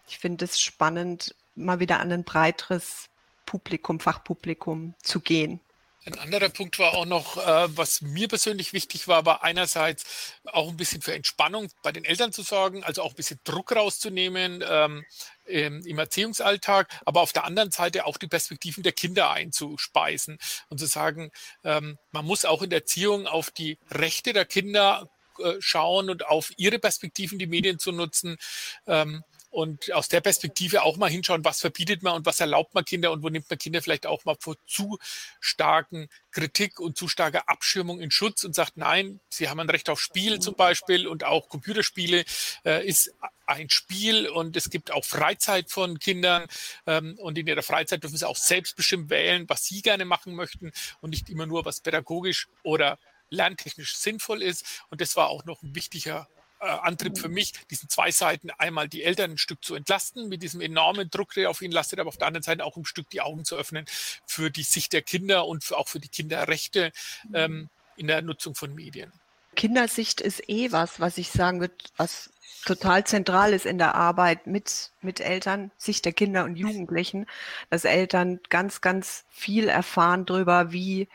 Ich 0.08 0.20
finde 0.20 0.46
es 0.46 0.60
spannend, 0.60 1.36
mal 1.56 1.80
wieder 1.80 2.00
an 2.00 2.12
ein 2.12 2.24
breiteres 2.24 3.10
Publikum, 3.46 4.00
Fachpublikum 4.00 4.94
zu 5.02 5.20
gehen. 5.20 5.60
Ein 6.08 6.20
anderer 6.20 6.48
Punkt 6.48 6.80
war 6.80 6.94
auch 6.94 7.06
noch, 7.06 7.36
äh, 7.36 7.68
was 7.76 8.02
mir 8.02 8.30
persönlich 8.30 8.72
wichtig 8.72 9.10
war, 9.10 9.26
war 9.26 9.44
einerseits 9.44 10.38
auch 10.46 10.70
ein 10.70 10.78
bisschen 10.78 11.02
für 11.02 11.14
Entspannung 11.14 11.68
bei 11.84 11.92
den 11.92 12.06
Eltern 12.06 12.32
zu 12.32 12.44
sorgen, 12.44 12.82
also 12.86 13.02
auch 13.02 13.10
ein 13.10 13.16
bisschen 13.18 13.42
Druck 13.44 13.76
rauszunehmen 13.76 14.64
ähm, 14.66 15.04
im, 15.44 16.00
Erziehungsalltag, 16.00 16.88
aber 17.06 17.20
auf 17.20 17.34
der 17.34 17.44
anderen 17.44 17.72
Seite 17.72 18.06
auch 18.06 18.16
die 18.16 18.30
Perspektiven 18.30 18.84
der 18.84 18.94
Kinder 18.94 19.32
einzuspeisen 19.32 20.38
und 20.70 20.78
zu 20.78 20.86
sagen, 20.86 21.30
ähm, 21.66 21.98
man 22.12 22.24
muss 22.24 22.46
auch 22.46 22.62
in 22.62 22.70
der 22.70 22.80
Erziehung 22.80 23.28
auf 23.28 23.52
die 23.52 23.78
Rechte 23.92 24.32
der 24.32 24.46
Kinder 24.46 25.10
äh, 25.40 25.56
schauen 25.60 26.10
und 26.10 26.26
auf 26.26 26.54
ihre 26.56 26.80
Perspektiven 26.80 27.38
die 27.38 27.48
Medien 27.48 27.80
zu 27.80 27.92
nutzen. 27.92 28.38
Ähm, 28.86 29.26
und 29.58 29.92
aus 29.92 30.08
der 30.08 30.22
Perspektive 30.22 30.84
auch 30.84 30.98
mal 30.98 31.10
hinschauen, 31.10 31.44
was 31.44 31.62
verbietet 31.62 32.04
man 32.04 32.14
und 32.14 32.28
was 32.28 32.40
erlaubt 32.40 32.76
man 32.76 32.86
Kinder 32.86 33.12
und 33.12 33.24
wo 33.24 33.30
nimmt 33.30 33.50
man 33.50 33.58
Kinder 33.58 33.82
vielleicht 33.82 34.06
auch 34.06 34.24
mal 34.24 34.36
vor 34.40 34.56
zu 34.68 35.00
starken 35.40 36.10
Kritik 36.30 36.80
und 36.80 36.96
zu 36.96 37.08
starker 37.08 37.50
Abschirmung 37.50 38.00
in 38.00 38.12
Schutz 38.12 38.44
und 38.44 38.54
sagt, 38.54 38.78
nein, 38.78 39.20
sie 39.32 39.50
haben 39.50 39.60
ein 39.60 39.70
Recht 39.72 39.90
auf 39.90 40.00
Spiel 40.00 40.38
zum 40.38 40.54
Beispiel 40.54 41.08
und 41.08 41.24
auch 41.24 41.50
Computerspiele 41.50 42.24
äh, 42.66 42.86
ist 42.88 43.16
ein 43.48 43.72
Spiel 43.72 44.30
und 44.30 44.56
es 44.56 44.70
gibt 44.70 44.92
auch 44.92 45.04
Freizeit 45.04 45.72
von 45.72 45.98
Kindern 45.98 46.46
ähm, 46.86 47.18
und 47.18 47.36
in 47.40 47.48
ihrer 47.48 47.64
Freizeit 47.64 48.04
dürfen 48.04 48.18
sie 48.18 48.28
auch 48.28 48.38
selbstbestimmt 48.38 49.10
wählen, 49.10 49.50
was 49.50 49.66
sie 49.66 49.82
gerne 49.82 50.06
machen 50.06 50.36
möchten 50.36 50.72
und 51.02 51.10
nicht 51.10 51.32
immer 51.32 51.48
nur, 51.48 51.66
was 51.66 51.80
pädagogisch 51.80 52.48
oder 52.62 53.00
lerntechnisch 53.32 53.96
sinnvoll 53.96 54.44
ist. 54.44 54.84
Und 54.92 55.02
das 55.02 55.16
war 55.16 55.30
auch 55.30 55.46
noch 55.46 55.64
ein 55.64 55.74
wichtiger 55.74 56.28
Antrieb 56.60 57.18
für 57.18 57.30
mich, 57.30 57.54
diesen 57.70 57.90
zwei 57.90 58.12
Seiten 58.12 58.50
einmal 58.52 58.90
die 58.90 59.04
Eltern 59.04 59.32
ein 59.32 59.38
Stück 59.38 59.64
zu 59.64 59.76
entlasten, 59.76 60.28
mit 60.28 60.42
diesem 60.42 60.62
enormen 60.62 61.10
Druck, 61.10 61.34
der 61.34 61.50
auf 61.50 61.62
ihnen 61.62 61.74
lastet, 61.74 62.00
aber 62.00 62.10
auf 62.10 62.18
der 62.18 62.28
anderen 62.28 62.44
Seite 62.44 62.66
auch 62.66 62.78
ein 62.78 62.86
Stück 62.86 63.10
die 63.10 63.22
Augen 63.22 63.46
zu 63.46 63.56
öffnen 63.56 63.86
für 64.26 64.50
die 64.50 64.64
Sicht 64.64 64.94
der 64.94 65.02
Kinder 65.02 65.46
und 65.46 65.64
für, 65.64 65.78
auch 65.78 65.88
für 65.88 66.00
die 66.00 66.08
Kinderrechte 66.08 66.92
ähm, 67.34 67.70
in 67.96 68.08
der 68.08 68.22
Nutzung 68.22 68.56
von 68.56 68.74
Medien. 68.74 69.12
Kindersicht 69.56 70.22
ist 70.22 70.48
eh 70.50 70.72
was, 70.72 71.00
was 71.00 71.18
ich 71.18 71.32
sagen 71.32 71.60
würde, 71.60 71.76
was 71.96 72.30
total 72.66 73.06
zentral 73.06 73.54
ist 73.54 73.66
in 73.66 73.78
der 73.78 73.96
Arbeit 73.96 74.46
mit, 74.46 74.92
mit 75.02 75.20
Eltern, 75.20 75.72
Sicht 75.78 76.06
der 76.06 76.14
Kinder 76.14 76.44
und 76.44 76.56
Jugendlichen, 76.56 77.26
dass 77.70 77.86
Eltern 77.86 78.40
ganz, 78.50 78.82
ganz 78.82 79.26
viel 79.30 79.68
erfahren 79.68 80.26
darüber, 80.26 80.72
wie 80.72 81.08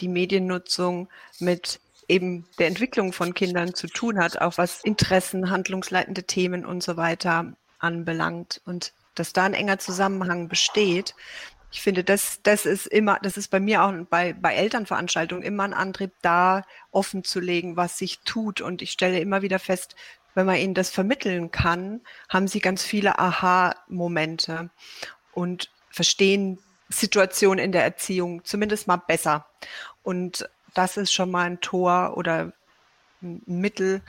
die 0.00 0.08
Mediennutzung 0.08 1.08
mit 1.38 1.80
eben 2.10 2.46
der 2.58 2.66
Entwicklung 2.66 3.12
von 3.12 3.34
Kindern 3.34 3.74
zu 3.74 3.86
tun 3.86 4.18
hat, 4.18 4.40
auch 4.40 4.58
was 4.58 4.82
Interessen, 4.82 5.50
handlungsleitende 5.50 6.24
Themen 6.24 6.66
und 6.66 6.82
so 6.82 6.96
weiter 6.96 7.54
anbelangt 7.78 8.60
und 8.66 8.92
dass 9.14 9.32
da 9.32 9.44
ein 9.44 9.54
enger 9.54 9.78
Zusammenhang 9.78 10.48
besteht. 10.48 11.14
Ich 11.72 11.82
finde, 11.82 12.02
das, 12.02 12.40
das 12.42 12.66
ist 12.66 12.86
immer, 12.86 13.18
das 13.22 13.36
ist 13.36 13.48
bei 13.48 13.60
mir 13.60 13.84
auch 13.84 13.92
bei, 14.10 14.32
bei 14.32 14.54
Elternveranstaltungen 14.54 15.44
immer 15.44 15.62
ein 15.64 15.74
Antrieb, 15.74 16.10
da 16.20 16.64
offen 16.90 17.22
zu 17.22 17.38
legen, 17.38 17.76
was 17.76 17.96
sich 17.96 18.18
tut. 18.20 18.60
Und 18.60 18.82
ich 18.82 18.90
stelle 18.90 19.20
immer 19.20 19.42
wieder 19.42 19.58
fest, 19.58 19.94
wenn 20.34 20.46
man 20.46 20.56
ihnen 20.56 20.74
das 20.74 20.90
vermitteln 20.90 21.50
kann, 21.50 22.00
haben 22.28 22.48
sie 22.48 22.60
ganz 22.60 22.82
viele 22.82 23.18
Aha-Momente 23.18 24.70
und 25.32 25.70
verstehen 25.90 26.58
Situationen 26.88 27.64
in 27.64 27.72
der 27.72 27.84
Erziehung 27.84 28.44
zumindest 28.44 28.86
mal 28.88 28.96
besser. 28.96 29.46
Und 30.02 30.48
das 30.74 30.96
ist 30.96 31.12
schon 31.12 31.30
mal 31.30 31.44
ein 31.44 31.60
Tor 31.60 32.16
oder 32.16 32.52
ein 33.22 33.42
Mittel, 33.46 34.02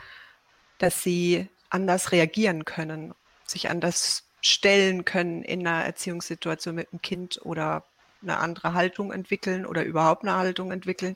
dass 0.77 1.03
sie 1.03 1.47
anders 1.69 2.11
reagieren 2.11 2.65
können, 2.65 3.13
sich 3.45 3.69
anders 3.69 4.23
stellen 4.41 5.05
können 5.05 5.43
in 5.43 5.65
einer 5.65 5.85
Erziehungssituation 5.85 6.75
mit 6.75 6.91
einem 6.91 7.01
Kind 7.01 7.39
oder 7.45 7.83
eine 8.21 8.37
andere 8.37 8.73
Haltung 8.73 9.11
entwickeln 9.11 9.65
oder 9.65 9.83
überhaupt 9.83 10.23
eine 10.23 10.35
Haltung 10.35 10.71
entwickeln. 10.71 11.15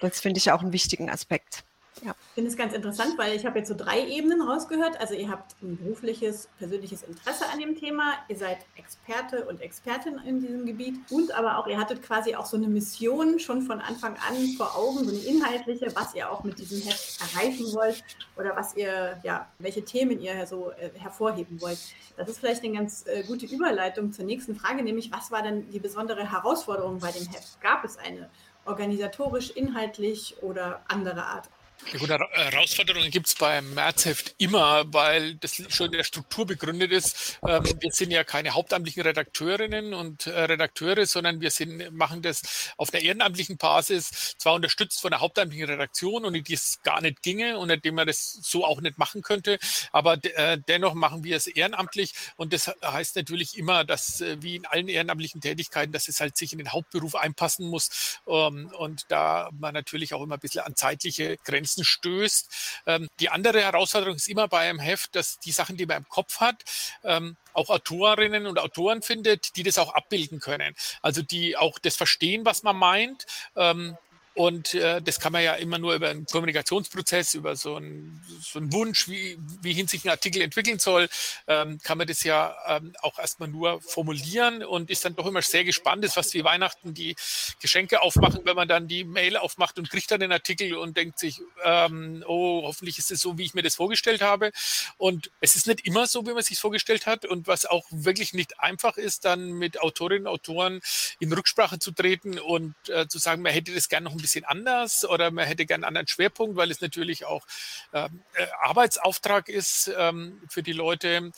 Das 0.00 0.20
finde 0.20 0.38
ich 0.38 0.52
auch 0.52 0.62
einen 0.62 0.72
wichtigen 0.72 1.10
Aspekt. 1.10 1.64
Ja. 2.02 2.12
Ich 2.12 2.34
finde 2.34 2.50
es 2.50 2.56
ganz 2.56 2.72
interessant, 2.72 3.18
weil 3.18 3.36
ich 3.36 3.44
habe 3.44 3.58
jetzt 3.58 3.68
so 3.68 3.74
drei 3.76 4.06
Ebenen 4.06 4.40
rausgehört. 4.40 4.98
Also 5.00 5.14
ihr 5.14 5.28
habt 5.28 5.54
ein 5.62 5.76
berufliches, 5.76 6.48
persönliches 6.58 7.02
Interesse 7.02 7.44
an 7.52 7.58
dem 7.58 7.76
Thema, 7.76 8.14
ihr 8.28 8.36
seid 8.36 8.58
Experte 8.76 9.44
und 9.46 9.60
Expertin 9.60 10.18
in 10.24 10.40
diesem 10.40 10.64
Gebiet 10.64 10.98
und 11.10 11.32
aber 11.32 11.58
auch, 11.58 11.66
ihr 11.66 11.78
hattet 11.78 12.02
quasi 12.02 12.34
auch 12.34 12.46
so 12.46 12.56
eine 12.56 12.68
Mission 12.68 13.38
schon 13.38 13.62
von 13.62 13.80
Anfang 13.80 14.16
an 14.28 14.36
vor 14.56 14.76
Augen, 14.76 15.04
so 15.04 15.10
eine 15.10 15.20
inhaltliche, 15.20 15.94
was 15.94 16.14
ihr 16.14 16.30
auch 16.30 16.42
mit 16.42 16.58
diesem 16.58 16.80
Heft 16.80 17.20
erreichen 17.20 17.66
wollt 17.74 18.02
oder 18.36 18.56
was 18.56 18.76
ihr, 18.76 19.18
ja, 19.22 19.48
welche 19.58 19.84
Themen 19.84 20.20
ihr 20.20 20.46
so 20.46 20.70
äh, 20.70 20.90
hervorheben 20.98 21.60
wollt. 21.60 21.78
Das 22.16 22.28
ist 22.28 22.38
vielleicht 22.38 22.64
eine 22.64 22.74
ganz 22.74 23.04
äh, 23.06 23.24
gute 23.24 23.46
Überleitung 23.46 24.12
zur 24.12 24.24
nächsten 24.24 24.54
Frage, 24.54 24.82
nämlich 24.82 25.12
was 25.12 25.30
war 25.30 25.42
denn 25.42 25.70
die 25.70 25.80
besondere 25.80 26.30
Herausforderung 26.30 26.98
bei 27.00 27.10
dem 27.10 27.26
Heft? 27.26 27.60
Gab 27.60 27.84
es 27.84 27.98
eine 27.98 28.30
organisatorisch, 28.64 29.50
inhaltlich 29.50 30.36
oder 30.42 30.82
andere 30.88 31.24
Art? 31.24 31.50
Ja, 31.86 31.98
gut, 31.98 32.10
Herausforderungen 32.10 33.10
gibt 33.10 33.26
es 33.26 33.34
beim 33.34 33.74
Märzheft 33.74 34.34
immer, 34.38 34.84
weil 34.92 35.34
das 35.36 35.62
schon 35.70 35.86
in 35.86 35.92
der 35.92 36.04
Struktur 36.04 36.46
begründet 36.46 36.92
ist. 36.92 37.38
Ähm, 37.46 37.64
wir 37.64 37.90
sind 37.90 38.10
ja 38.10 38.22
keine 38.22 38.50
hauptamtlichen 38.50 39.02
Redakteurinnen 39.02 39.94
und 39.94 40.26
äh, 40.26 40.42
Redakteure, 40.42 41.06
sondern 41.06 41.40
wir 41.40 41.50
sind, 41.50 41.92
machen 41.92 42.22
das 42.22 42.72
auf 42.76 42.90
der 42.90 43.02
ehrenamtlichen 43.02 43.56
Basis, 43.56 44.36
zwar 44.38 44.54
unterstützt 44.54 45.00
von 45.00 45.10
der 45.10 45.20
hauptamtlichen 45.20 45.68
Redaktion 45.68 46.24
und 46.24 46.34
die 46.34 46.54
es 46.54 46.80
gar 46.82 47.00
nicht 47.00 47.22
ginge 47.22 47.58
und 47.58 47.70
indem 47.70 47.96
man 47.96 48.06
das 48.06 48.38
so 48.40 48.64
auch 48.64 48.80
nicht 48.80 48.98
machen 48.98 49.22
könnte, 49.22 49.58
aber 49.90 50.22
äh, 50.22 50.58
dennoch 50.68 50.94
machen 50.94 51.24
wir 51.24 51.36
es 51.36 51.46
ehrenamtlich 51.48 52.14
und 52.36 52.52
das 52.52 52.70
heißt 52.84 53.16
natürlich 53.16 53.56
immer, 53.56 53.84
dass 53.84 54.20
äh, 54.20 54.36
wie 54.40 54.56
in 54.56 54.66
allen 54.66 54.88
ehrenamtlichen 54.88 55.40
Tätigkeiten, 55.40 55.92
dass 55.92 56.08
es 56.08 56.20
halt 56.20 56.36
sich 56.36 56.52
in 56.52 56.58
den 56.58 56.72
Hauptberuf 56.72 57.16
einpassen 57.16 57.66
muss 57.66 58.20
ähm, 58.28 58.70
und 58.78 59.06
da 59.08 59.50
man 59.58 59.74
natürlich 59.74 60.14
auch 60.14 60.22
immer 60.22 60.34
ein 60.34 60.40
bisschen 60.40 60.62
an 60.62 60.76
zeitliche 60.76 61.36
Grenzen 61.38 61.69
Grenzen 61.70 61.84
stößt. 61.84 62.82
Ähm, 62.86 63.08
die 63.20 63.28
andere 63.28 63.62
Herausforderung 63.62 64.16
ist 64.16 64.28
immer 64.28 64.48
bei 64.48 64.68
einem 64.68 64.78
Heft, 64.78 65.14
dass 65.14 65.38
die 65.38 65.52
Sachen, 65.52 65.76
die 65.76 65.86
man 65.86 65.98
im 65.98 66.08
Kopf 66.08 66.40
hat, 66.40 66.62
ähm, 67.04 67.36
auch 67.52 67.70
Autorinnen 67.70 68.46
und 68.46 68.58
Autoren 68.58 69.02
findet, 69.02 69.56
die 69.56 69.62
das 69.62 69.78
auch 69.78 69.94
abbilden 69.94 70.40
können. 70.40 70.74
Also 71.02 71.22
die 71.22 71.56
auch 71.56 71.78
das 71.78 71.96
verstehen, 71.96 72.44
was 72.44 72.62
man 72.62 72.76
meint. 72.76 73.26
Ähm, 73.56 73.96
und 74.40 74.72
äh, 74.72 75.02
das 75.02 75.20
kann 75.20 75.32
man 75.32 75.42
ja 75.42 75.52
immer 75.52 75.76
nur 75.76 75.94
über 75.94 76.08
einen 76.08 76.24
Kommunikationsprozess, 76.24 77.34
über 77.34 77.56
so 77.56 77.76
einen, 77.76 78.24
so 78.40 78.58
einen 78.58 78.72
Wunsch, 78.72 79.06
wie, 79.06 79.36
wie 79.60 79.74
hin 79.74 79.86
sich 79.86 80.06
ein 80.06 80.08
Artikel 80.08 80.40
entwickeln 80.40 80.78
soll, 80.78 81.10
ähm, 81.46 81.78
kann 81.82 81.98
man 81.98 82.06
das 82.06 82.24
ja 82.24 82.56
ähm, 82.66 82.94
auch 83.02 83.18
erstmal 83.18 83.50
nur 83.50 83.82
formulieren 83.82 84.64
und 84.64 84.88
ist 84.88 85.04
dann 85.04 85.14
doch 85.14 85.26
immer 85.26 85.42
sehr 85.42 85.64
gespannt, 85.64 86.06
ist 86.06 86.14
fast 86.14 86.32
wie 86.32 86.42
Weihnachten 86.42 86.94
die 86.94 87.16
Geschenke 87.60 88.00
aufmachen, 88.00 88.40
wenn 88.44 88.56
man 88.56 88.66
dann 88.66 88.88
die 88.88 89.04
Mail 89.04 89.36
aufmacht 89.36 89.78
und 89.78 89.90
kriegt 89.90 90.10
dann 90.10 90.20
den 90.20 90.32
Artikel 90.32 90.74
und 90.74 90.96
denkt 90.96 91.18
sich, 91.18 91.38
ähm, 91.62 92.24
oh, 92.26 92.62
hoffentlich 92.64 92.96
ist 92.96 93.10
es 93.10 93.20
so, 93.20 93.36
wie 93.36 93.44
ich 93.44 93.52
mir 93.52 93.62
das 93.62 93.74
vorgestellt 93.74 94.22
habe. 94.22 94.52
Und 94.96 95.30
es 95.40 95.54
ist 95.54 95.66
nicht 95.66 95.86
immer 95.86 96.06
so, 96.06 96.26
wie 96.26 96.32
man 96.32 96.42
sich 96.42 96.58
vorgestellt 96.58 97.04
hat. 97.04 97.26
Und 97.26 97.46
was 97.46 97.66
auch 97.66 97.84
wirklich 97.90 98.32
nicht 98.32 98.58
einfach 98.58 98.96
ist, 98.96 99.26
dann 99.26 99.52
mit 99.52 99.82
Autorinnen 99.82 100.26
und 100.26 100.32
Autoren 100.32 100.80
in 101.18 101.30
Rücksprache 101.30 101.78
zu 101.78 101.90
treten 101.92 102.38
und 102.38 102.74
äh, 102.88 103.06
zu 103.06 103.18
sagen, 103.18 103.42
man 103.42 103.52
hätte 103.52 103.74
das 103.74 103.90
gerne 103.90 104.04
noch 104.04 104.12
ein 104.12 104.18
bisschen 104.18 104.29
bisschen 104.30 104.44
anders 104.44 105.04
oder 105.04 105.30
man 105.30 105.46
hätte 105.46 105.66
gerne 105.66 105.86
einen 105.86 105.96
anderen 105.96 106.06
Schwerpunkt, 106.06 106.56
weil 106.56 106.70
es 106.70 106.80
natürlich 106.80 107.24
auch 107.24 107.46
ähm, 107.92 108.22
äh, 108.34 108.46
Arbeitsauftrag 108.60 109.48
ist 109.48 109.90
ähm, 109.96 110.40
für 110.48 110.62
die 110.62 110.72
Leute 110.72 111.32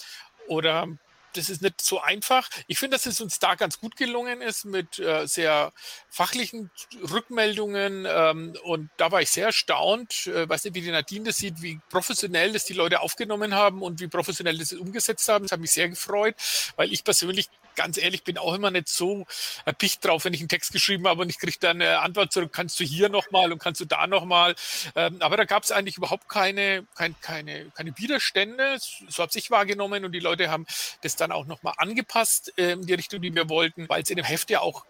oder 0.46 0.86
das 1.34 1.48
ist 1.48 1.62
nicht 1.62 1.80
so 1.80 2.00
einfach. 2.00 2.48
Ich 2.66 2.78
finde, 2.78 2.96
dass 2.96 3.06
es 3.06 3.20
uns 3.20 3.38
da 3.38 3.54
ganz 3.54 3.80
gut 3.80 3.96
gelungen 3.96 4.42
ist 4.42 4.66
mit 4.66 4.98
äh, 4.98 5.26
sehr 5.26 5.72
fachlichen 6.10 6.70
Rückmeldungen. 7.10 8.06
Ähm, 8.06 8.54
und 8.64 8.90
da 8.98 9.10
war 9.10 9.22
ich 9.22 9.30
sehr 9.30 9.46
erstaunt. 9.46 10.26
Äh, 10.26 10.46
weiß 10.46 10.64
nicht, 10.64 10.74
wie 10.74 10.82
die 10.82 10.90
Nadine 10.90 11.24
das 11.24 11.38
sieht, 11.38 11.62
wie 11.62 11.80
professionell 11.88 12.52
das 12.52 12.66
die 12.66 12.74
Leute 12.74 13.00
aufgenommen 13.00 13.54
haben 13.54 13.80
und 13.80 14.00
wie 14.00 14.08
professionell 14.08 14.58
das 14.58 14.74
umgesetzt 14.74 15.26
haben. 15.28 15.44
Das 15.44 15.52
hat 15.52 15.60
mich 15.60 15.72
sehr 15.72 15.88
gefreut, 15.88 16.34
weil 16.76 16.92
ich 16.92 17.02
persönlich 17.02 17.48
ganz 17.74 17.98
ehrlich 17.98 18.24
bin 18.24 18.38
auch 18.38 18.54
immer 18.54 18.70
nicht 18.70 18.88
so 18.88 19.26
erpicht 19.64 20.04
drauf, 20.04 20.24
wenn 20.24 20.34
ich 20.34 20.40
einen 20.40 20.48
Text 20.48 20.72
geschrieben 20.72 21.06
habe 21.06 21.22
und 21.22 21.30
ich 21.30 21.38
kriege 21.38 21.56
dann 21.60 21.80
eine 21.80 22.00
Antwort 22.00 22.32
zurück, 22.32 22.52
kannst 22.52 22.78
du 22.80 22.84
hier 22.84 23.08
nochmal 23.08 23.52
und 23.52 23.58
kannst 23.58 23.80
du 23.80 23.84
da 23.84 24.06
nochmal. 24.06 24.54
Ähm, 24.94 25.16
aber 25.20 25.36
da 25.36 25.44
gab 25.44 25.62
es 25.62 25.72
eigentlich 25.72 25.96
überhaupt 25.96 26.28
keine, 26.28 26.86
kein, 26.94 27.14
keine, 27.20 27.70
keine 27.74 27.96
Widerstände. 27.98 28.76
So 29.08 29.22
habe 29.22 29.32
ich 29.34 29.50
wahrgenommen 29.50 30.04
und 30.04 30.12
die 30.12 30.20
Leute 30.20 30.50
haben 30.50 30.66
das 31.02 31.16
dann 31.16 31.32
auch 31.32 31.46
nochmal 31.46 31.74
angepasst 31.76 32.52
äh, 32.58 32.72
in 32.72 32.86
die 32.86 32.94
Richtung, 32.94 33.20
die 33.22 33.34
wir 33.34 33.48
wollten, 33.48 33.88
weil 33.88 34.02
es 34.02 34.10
in 34.10 34.16
dem 34.16 34.26
Heft 34.26 34.50
ja 34.50 34.60
auch 34.60 34.84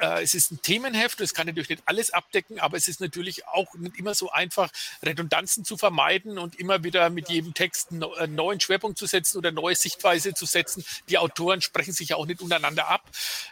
äh, 0.00 0.22
es 0.22 0.34
ist 0.34 0.52
ein 0.52 0.62
Themenheft, 0.62 1.20
es 1.20 1.34
kann 1.34 1.46
natürlich 1.46 1.68
nicht 1.68 1.82
alles 1.86 2.10
abdecken, 2.10 2.60
aber 2.60 2.76
es 2.76 2.88
ist 2.88 3.00
natürlich 3.00 3.46
auch 3.46 3.74
nicht 3.74 3.98
immer 3.98 4.14
so 4.14 4.30
einfach, 4.30 4.70
Redundanzen 5.02 5.64
zu 5.64 5.76
vermeiden 5.76 6.38
und 6.38 6.58
immer 6.58 6.84
wieder 6.84 7.10
mit 7.10 7.28
jedem 7.28 7.54
Text 7.54 7.90
einen 7.92 8.34
neuen 8.34 8.60
Schwerpunkt 8.60 8.98
zu 8.98 9.06
setzen 9.06 9.38
oder 9.38 9.52
neue 9.52 9.76
Sichtweise 9.76 10.34
zu 10.34 10.46
setzen. 10.46 10.84
Die 11.08 11.18
Autoren 11.18 11.60
sprechen 11.60 11.92
sich 11.92 12.10
ja 12.10 12.16
auch 12.16 12.26
nicht 12.26 12.42
untereinander 12.42 12.88
ab. 12.88 13.08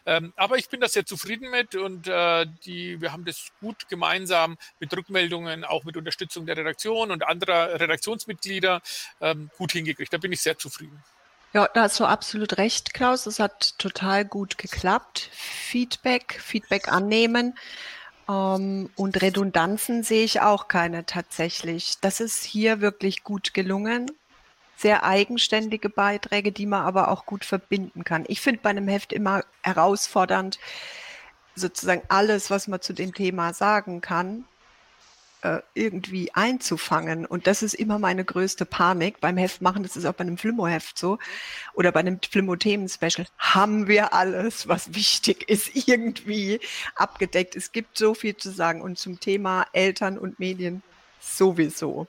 Ähm, 0.07 0.33
aber 0.37 0.59
ich 0.59 0.69
bin 0.69 0.81
da 0.81 0.89
sehr 0.89 1.07
zufrieden 1.07 1.51
mit 1.51 1.75
und 1.75 2.07
äh, 2.09 2.47
die, 2.65 3.01
wir 3.01 3.13
haben 3.13 3.25
das 3.25 3.49
gut 3.61 3.89
gemeinsam 3.89 4.59
mit 4.81 4.95
Rückmeldungen, 4.97 5.65
auch 5.65 5.85
mit 5.85 5.97
Unterstützung 5.97 6.47
der 6.47 6.57
Redaktion 6.57 7.11
und 7.11 7.23
anderer 7.25 7.81
Redaktionsmitglieder 7.81 8.83
ähm, 9.21 9.51
gut 9.57 9.73
hingekriegt. 9.73 10.13
Da 10.13 10.19
bin 10.19 10.33
ich 10.33 10.41
sehr 10.41 10.59
zufrieden. 10.59 11.03
Ja, 11.53 11.69
da 11.69 11.83
hast 11.83 12.01
du 12.01 12.07
absolut 12.07 12.57
recht, 12.57 12.95
Klaus. 12.95 13.27
Es 13.27 13.39
hat 13.39 13.79
total 13.79 14.25
gut 14.25 14.57
geklappt. 14.57 15.29
Feedback, 15.33 16.41
Feedback 16.43 16.91
annehmen. 16.91 17.59
Ähm, 18.29 18.89
und 18.97 19.21
Redundanzen 19.21 20.03
sehe 20.03 20.25
ich 20.25 20.41
auch 20.41 20.69
keine 20.69 21.05
tatsächlich. 21.05 21.97
Das 22.01 22.21
ist 22.21 22.43
hier 22.43 22.81
wirklich 22.81 23.23
gut 23.23 23.53
gelungen. 23.53 24.11
Sehr 24.77 25.05
eigenständige 25.05 25.91
Beiträge, 25.91 26.53
die 26.53 26.67
man 26.67 26.83
aber 26.85 27.09
auch 27.09 27.27
gut 27.27 27.45
verbinden 27.45 28.03
kann. 28.03 28.25
Ich 28.29 28.41
finde 28.41 28.61
bei 28.63 28.71
einem 28.71 28.89
Heft 28.89 29.13
immer 29.13 29.45
herausfordernd, 29.63 30.59
sozusagen 31.55 32.03
alles, 32.09 32.51
was 32.51 32.67
man 32.67 32.81
zu 32.81 32.95
dem 32.95 33.13
Thema 33.13 33.53
sagen 33.53 34.01
kann, 34.01 34.47
irgendwie 35.75 36.33
einzufangen. 36.35 37.27
Und 37.27 37.47
das 37.47 37.63
ist 37.63 37.75
immer 37.75 37.99
meine 37.99 38.25
größte 38.25 38.65
Panik 38.65 39.21
beim 39.21 39.37
Heft 39.37 39.61
machen. 39.61 39.83
Das 39.83 39.97
ist 39.97 40.05
auch 40.05 40.13
bei 40.13 40.23
einem 40.23 40.39
Flimmo-Heft 40.39 40.99
so 40.99 41.19
oder 41.75 41.91
bei 41.93 42.01
einem 42.01 42.21
Flimmo-Themen-Special. 42.21 43.27
Haben 43.39 43.89
wir 43.89 44.13
alles, 44.15 44.69
was 44.69 44.95
wichtig 44.95 45.49
ist, 45.49 45.71
irgendwie 45.89 46.61
abgedeckt? 46.95 47.57
Es 47.57 47.73
gibt 47.73 47.99
so 47.99 48.15
viel 48.15 48.37
zu 48.37 48.51
sagen. 48.51 48.83
Und 48.83 48.99
zum 48.99 49.19
Thema 49.21 49.67
Eltern 49.73 50.19
und 50.19 50.39
Medien 50.39 50.83
sowieso. 51.23 52.07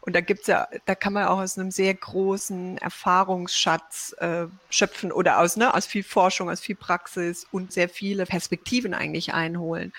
Und 0.00 0.14
da 0.14 0.20
gibt's 0.20 0.46
ja, 0.46 0.68
da 0.86 0.94
kann 0.94 1.12
man 1.12 1.26
auch 1.26 1.38
aus 1.38 1.58
einem 1.58 1.70
sehr 1.70 1.92
großen 1.92 2.78
Erfahrungsschatz 2.78 4.14
äh, 4.18 4.46
schöpfen 4.70 5.12
oder 5.12 5.40
aus, 5.40 5.56
ne, 5.56 5.74
aus 5.74 5.86
viel 5.86 6.04
Forschung, 6.04 6.50
aus 6.50 6.60
viel 6.60 6.76
Praxis 6.76 7.46
und 7.50 7.72
sehr 7.72 7.88
viele 7.88 8.26
Perspektiven 8.26 8.94
eigentlich 8.94 9.34
einholen. 9.34 9.92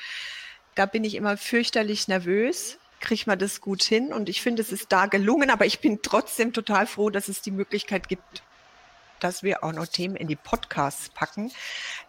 Da 0.75 0.85
bin 0.85 1.03
ich 1.03 1.15
immer 1.15 1.37
fürchterlich 1.37 2.07
nervös. 2.07 2.77
Kriegt 2.99 3.27
man 3.27 3.39
das 3.39 3.61
gut 3.61 3.83
hin? 3.83 4.13
Und 4.13 4.29
ich 4.29 4.41
finde, 4.41 4.61
es 4.61 4.71
ist 4.71 4.91
da 4.91 5.05
gelungen, 5.05 5.49
aber 5.49 5.65
ich 5.65 5.79
bin 5.79 6.01
trotzdem 6.01 6.53
total 6.53 6.85
froh, 6.85 7.09
dass 7.09 7.27
es 7.29 7.41
die 7.41 7.51
Möglichkeit 7.51 8.09
gibt, 8.09 8.43
dass 9.19 9.41
wir 9.41 9.63
auch 9.63 9.71
noch 9.71 9.87
Themen 9.87 10.15
in 10.15 10.27
die 10.27 10.35
Podcasts 10.35 11.09
packen. 11.09 11.51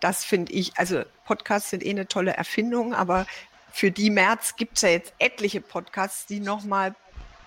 Das 0.00 0.24
finde 0.24 0.52
ich, 0.52 0.76
also 0.76 1.04
Podcasts 1.24 1.70
sind 1.70 1.84
eh 1.84 1.90
eine 1.90 2.08
tolle 2.08 2.32
Erfindung, 2.32 2.92
aber 2.94 3.26
für 3.72 3.90
die 3.90 4.10
März 4.10 4.56
gibt 4.56 4.76
es 4.76 4.82
ja 4.82 4.88
jetzt 4.88 5.12
etliche 5.18 5.60
Podcasts, 5.60 6.26
die 6.26 6.40
nochmal 6.40 6.94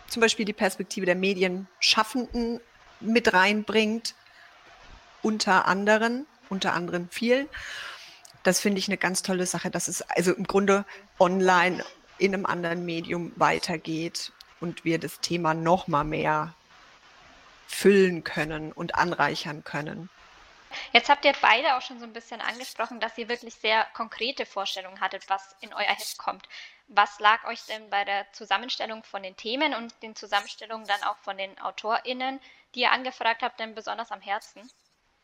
zum 0.08 0.22
Beispiel 0.22 0.46
die 0.46 0.54
Perspektive 0.54 1.06
der 1.06 1.16
Medienschaffenden 1.16 2.62
mit 3.00 3.34
reinbringt, 3.34 4.16
unter 5.22 5.68
anderen, 5.68 6.26
unter 6.50 6.74
anderem 6.74 7.10
vielen. 7.12 7.48
Das 8.44 8.60
finde 8.60 8.80
ich 8.80 8.88
eine 8.88 8.98
ganz 8.98 9.22
tolle 9.22 9.46
Sache, 9.46 9.70
dass 9.70 9.88
es 9.88 10.02
also 10.02 10.34
im 10.34 10.46
Grunde 10.46 10.86
online 11.20 11.84
in 12.18 12.34
einem 12.34 12.46
anderen 12.46 12.86
Medium 12.86 13.32
weitergeht 13.36 14.32
und 14.60 14.86
wir 14.86 15.00
das 15.00 15.20
Thema 15.20 15.54
noch 15.54 15.88
mal 15.88 16.04
mehr 16.04 16.54
füllen 17.68 18.24
können 18.24 18.72
und 18.72 18.96
anreichern 18.96 19.64
können. 19.64 20.10
Jetzt 20.92 21.10
habt 21.10 21.26
ihr 21.26 21.34
beide 21.42 21.76
auch 21.76 21.82
schon 21.82 22.00
so 22.00 22.06
ein 22.06 22.14
bisschen 22.14 22.42
angesprochen, 22.42 23.00
dass 23.00 23.18
ihr 23.18 23.28
wirklich 23.28 23.56
sehr 23.56 23.86
konkrete 23.94 24.46
Vorstellungen 24.46 25.02
hattet, 25.02 25.28
was 25.30 25.56
in 25.62 25.74
euer 25.74 25.88
Heft 25.88 26.18
kommt. 26.18 26.48
Was 26.88 27.20
lag 27.20 27.44
euch 27.46 27.64
denn 27.66 27.90
bei 27.90 28.04
der 28.06 28.32
Zusammenstellung 28.34 29.04
von 29.04 29.24
den 29.24 29.36
Themen 29.36 29.74
und 29.74 29.94
den 30.04 30.16
Zusammenstellungen 30.16 30.88
dann 30.88 31.04
auch 31.04 31.18
von 31.18 31.38
den 31.38 31.60
AutorInnen, 31.60 32.40
die 32.76 32.82
ihr 32.82 32.92
angefragt 32.92 33.42
habt, 33.42 33.60
denn 33.60 33.76
besonders 33.76 34.12
am 34.12 34.22
Herzen? 34.22 34.70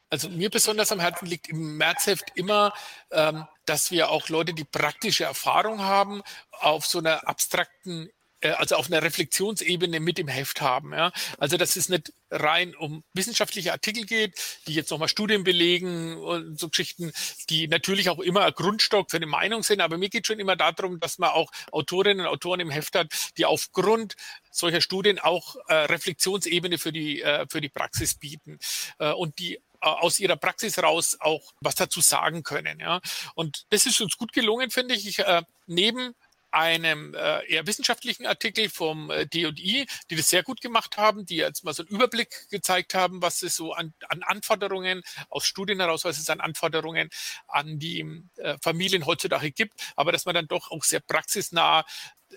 Also 0.10 0.30
mir 0.30 0.50
besonders 0.50 0.92
am 0.92 1.00
Herzen 1.00 1.26
liegt 1.26 1.50
im 1.50 1.78
Märzheft 1.78 2.32
immer, 2.36 2.74
ähm, 3.12 3.48
dass 3.66 3.92
wir 3.92 4.10
auch 4.10 4.30
Leute, 4.30 4.54
die 4.54 4.64
praktische 4.64 5.24
Erfahrung 5.24 5.82
haben, 5.82 6.22
auf 6.52 6.86
so 6.86 7.00
einer 7.00 7.28
abstrakten 7.28 8.10
also 8.54 8.76
auf 8.76 8.88
einer 8.88 9.02
Reflexionsebene 9.02 10.00
mit 10.00 10.20
im 10.20 10.28
Heft 10.28 10.62
haben. 10.62 10.94
Ja? 10.94 11.12
Also 11.38 11.58
dass 11.58 11.76
es 11.76 11.90
nicht 11.90 12.14
rein 12.32 12.76
um 12.76 13.04
wissenschaftliche 13.14 13.72
Artikel 13.72 14.06
geht, 14.06 14.34
die 14.68 14.74
jetzt 14.74 14.92
nochmal 14.92 15.08
Studien 15.08 15.44
belegen 15.44 16.18
und 16.18 16.60
so 16.60 16.70
Geschichten, 16.70 17.12
die 17.50 17.68
natürlich 17.68 18.10
auch 18.10 18.20
immer 18.20 18.46
ein 18.46 18.54
Grundstock 18.54 19.12
für 19.12 19.18
eine 19.18 19.28
Meinung 19.28 19.64
sind. 19.64 19.82
Aber 19.82 19.98
mir 19.98 20.10
geht 20.10 20.28
schon 20.28 20.40
immer 20.40 20.56
darum, 20.56 21.00
dass 21.00 21.18
man 21.18 21.30
auch 21.30 21.52
Autorinnen 21.72 22.26
und 22.26 22.32
Autoren 22.32 22.60
im 22.60 22.70
Heft 22.70 22.96
hat, 22.96 23.08
die 23.38 23.46
aufgrund 23.46 24.16
solcher 24.52 24.82
Studien 24.82 25.20
auch 25.20 25.56
äh, 25.68 25.74
Reflexionsebene 25.74 26.78
für 26.78 26.92
die, 26.92 27.22
äh, 27.22 27.46
für 27.50 27.62
die 27.62 27.70
Praxis 27.70 28.16
bieten 28.16 28.60
äh, 29.00 29.12
und 29.12 29.40
die 29.40 29.56
äh, 29.56 29.60
aus 29.82 30.20
ihrer 30.20 30.36
Praxis 30.36 30.82
raus 30.82 31.18
auch 31.20 31.54
was 31.62 31.76
dazu 31.76 32.02
sagen 32.02 32.44
können. 32.44 32.80
Ja. 32.80 33.02
Und 33.36 33.66
das 33.70 33.86
ist 33.86 34.02
uns 34.02 34.18
gut 34.18 34.34
gelungen, 34.34 34.72
finde 34.72 34.96
ich. 34.96 35.08
ich 35.08 35.20
äh, 35.20 35.44
neben 35.68 36.16
einem 36.56 37.14
äh, 37.14 37.46
eher 37.48 37.68
wissenschaftlichen 37.68 38.26
Artikel 38.26 38.70
vom 38.70 39.12
äh, 39.12 39.28
DI, 39.28 39.86
die 40.10 40.16
das 40.16 40.30
sehr 40.30 40.42
gut 40.42 40.62
gemacht 40.62 40.96
haben, 40.96 41.26
die 41.26 41.36
jetzt 41.36 41.66
mal 41.66 41.74
so 41.74 41.84
einen 41.84 41.90
Überblick 41.90 42.50
gezeigt 42.50 42.94
haben, 42.94 43.22
was 43.22 43.44
es 43.44 43.58
so 43.58 43.74
an, 43.74 43.94
an 44.08 44.24
Anforderungen 44.24 45.04
aus 45.30 45.46
Studien 45.46 45.82
heraus, 45.82 46.06
was 46.06 46.18
es 46.18 46.30
an 46.30 46.40
Anforderungen 46.40 47.10
an 47.50 47.78
die 47.78 48.24
äh, 48.38 48.58
Familien 48.62 49.06
heutzutage 49.06 49.52
gibt, 49.52 49.74
aber 49.98 50.14
dass 50.14 50.26
man 50.26 50.34
dann 50.34 50.48
doch 50.48 50.72
auch 50.72 50.86
sehr 50.86 51.02
praxisnah 51.02 51.86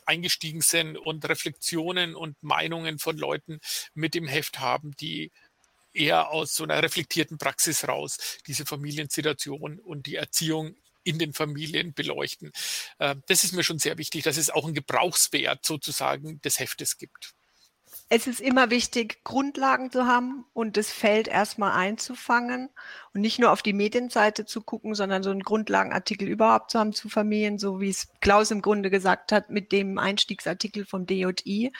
eingestiegen 0.04 0.62
sind 0.62 0.96
und 0.96 1.28
Reflexionen 1.28 2.16
und 2.16 2.42
Meinungen 2.42 2.98
von 2.98 3.16
Leuten 3.16 3.60
mit 3.94 4.16
im 4.16 4.26
Heft 4.26 4.58
haben, 4.58 4.96
die 4.96 5.30
eher 5.92 6.30
aus 6.30 6.54
so 6.54 6.64
einer 6.64 6.82
reflektierten 6.82 7.38
Praxis 7.38 7.86
raus 7.86 8.18
diese 8.48 8.66
Familiensituation 8.66 9.78
und 9.78 10.06
die 10.06 10.16
Erziehung 10.16 10.74
in 11.08 11.18
den 11.18 11.32
Familien 11.32 11.94
beleuchten. 11.94 12.52
Ähm, 13.00 13.22
das 13.26 13.44
ist 13.44 13.52
mir 13.52 13.64
schon 13.64 13.78
sehr 13.78 13.96
wichtig, 13.96 14.24
dass 14.24 14.36
es 14.36 14.50
auch 14.50 14.64
einen 14.64 14.74
Gebrauchswert 14.74 15.64
sozusagen 15.64 16.40
des 16.42 16.60
Heftes 16.60 16.98
gibt. 16.98 17.34
Es 18.10 18.26
ist 18.26 18.40
immer 18.40 18.70
wichtig, 18.70 19.22
Grundlagen 19.24 19.90
zu 19.90 20.06
haben 20.06 20.44
und 20.52 20.76
das 20.76 20.90
Feld 20.90 21.28
erstmal 21.28 21.72
einzufangen 21.72 22.70
und 23.12 23.20
nicht 23.20 23.38
nur 23.38 23.50
auf 23.52 23.62
die 23.62 23.72
Medienseite 23.72 24.46
zu 24.46 24.62
gucken, 24.62 24.94
sondern 24.94 25.22
so 25.22 25.30
einen 25.30 25.42
Grundlagenartikel 25.42 26.28
überhaupt 26.28 26.70
zu 26.70 26.78
haben 26.78 26.92
zu 26.92 27.08
Familien, 27.08 27.58
so 27.58 27.80
wie 27.80 27.90
es 27.90 28.08
Klaus 28.20 28.50
im 28.50 28.62
Grunde 28.62 28.90
gesagt 28.90 29.32
hat 29.32 29.50
mit 29.50 29.72
dem 29.72 29.98
Einstiegsartikel 29.98 30.86
vom 30.86 31.06
DJI. 31.06 31.72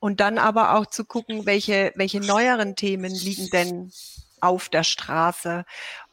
Und 0.00 0.20
dann 0.20 0.38
aber 0.38 0.74
auch 0.76 0.86
zu 0.86 1.04
gucken, 1.04 1.44
welche, 1.44 1.92
welche 1.96 2.20
neueren 2.20 2.76
Themen 2.76 3.12
liegen 3.12 3.50
denn 3.50 3.92
auf 4.40 4.68
der 4.68 4.84
Straße 4.84 5.64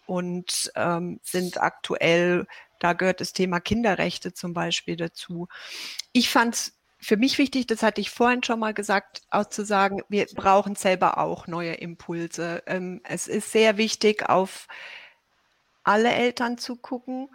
und 0.05 0.71
ähm, 0.75 1.19
sind 1.23 1.61
aktuell, 1.61 2.47
da 2.79 2.93
gehört 2.93 3.21
das 3.21 3.33
Thema 3.33 3.59
Kinderrechte 3.59 4.33
zum 4.33 4.53
Beispiel 4.53 4.95
dazu. 4.95 5.47
Ich 6.11 6.29
fand 6.29 6.55
es 6.55 6.79
für 6.99 7.17
mich 7.17 7.37
wichtig, 7.37 7.67
das 7.67 7.83
hatte 7.83 8.01
ich 8.01 8.09
vorhin 8.09 8.43
schon 8.43 8.59
mal 8.59 8.73
gesagt, 8.73 9.21
auch 9.29 9.45
zu 9.45 9.63
sagen, 9.63 10.01
wir 10.09 10.25
brauchen 10.33 10.75
selber 10.75 11.17
auch 11.19 11.45
neue 11.47 11.73
Impulse. 11.73 12.63
Ähm, 12.65 13.01
es 13.03 13.27
ist 13.27 13.51
sehr 13.51 13.77
wichtig, 13.77 14.27
auf 14.27 14.67
alle 15.83 16.11
Eltern 16.11 16.57
zu 16.57 16.75
gucken, 16.75 17.29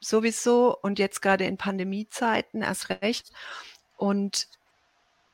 sowieso 0.00 0.76
und 0.80 0.98
jetzt 0.98 1.20
gerade 1.20 1.44
in 1.44 1.58
Pandemiezeiten 1.58 2.62
erst 2.62 2.88
recht. 2.88 3.32
Und 3.96 4.48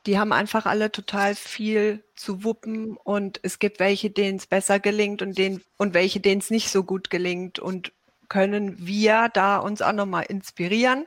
die 0.07 0.19
haben 0.19 0.33
einfach 0.33 0.67
alle 0.67 0.91
total 0.91 1.35
viel 1.35 2.05
zu 2.17 2.45
wuppen 2.45 2.97
und 2.97 3.39
es 3.43 3.59
gibt 3.59 3.79
welche, 3.79 4.11
denen 4.11 4.39
es 4.39 4.47
besser 4.47 4.81
gelingt 4.81 5.23
und, 5.23 5.39
denen, 5.39 5.63
und 5.77 5.95
welche, 5.95 6.21
denen 6.21 6.41
es 6.41 6.51
nicht 6.51 6.71
so 6.71 6.83
gut 6.83 7.11
gelingt 7.11 7.59
und 7.59 7.93
können 8.29 8.87
wir 8.87 9.29
da 9.33 9.59
uns 9.59 9.83
auch 9.83 9.93
nochmal 9.93 10.25
inspirieren, 10.25 11.07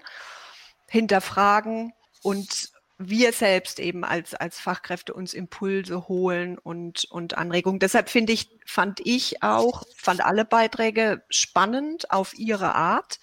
hinterfragen 0.88 1.93
und 2.21 2.69
wir 2.97 3.34
selbst 3.34 3.79
eben 3.79 4.05
als, 4.05 4.34
als 4.34 4.60
Fachkräfte 4.60 5.13
uns 5.13 5.34
Impulse 5.34 6.08
holen 6.08 6.58
und, 6.58 7.05
und 7.05 7.38
Anregungen. 7.38 7.79
Deshalb 7.79 8.10
finde 8.10 8.31
ich, 8.31 8.49
fand 8.65 9.01
ich 9.03 9.43
auch, 9.43 9.84
fand 9.97 10.23
alle 10.23 10.45
Beiträge 10.45 11.23
spannend 11.29 12.12
auf 12.12 12.38
ihre 12.38 12.75
Art 12.75 13.19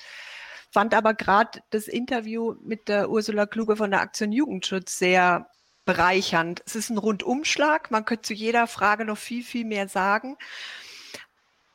fand 0.72 0.94
aber 0.94 1.12
gerade 1.12 1.61
das 1.68 1.87
Interview 1.87 2.54
mit 2.62 2.88
der 2.88 3.11
Ursula 3.11 3.44
Kluge 3.44 3.76
von 3.76 3.90
der 3.90 4.00
Aktion 4.00 4.32
Jugendschutz 4.32 4.98
sehr 4.98 5.46
bereichernd. 5.84 6.62
Es 6.66 6.76
ist 6.76 6.90
ein 6.90 6.98
Rundumschlag. 6.98 7.90
Man 7.90 8.04
könnte 8.04 8.22
zu 8.22 8.34
jeder 8.34 8.66
Frage 8.66 9.04
noch 9.04 9.18
viel, 9.18 9.42
viel 9.42 9.64
mehr 9.64 9.88
sagen. 9.88 10.36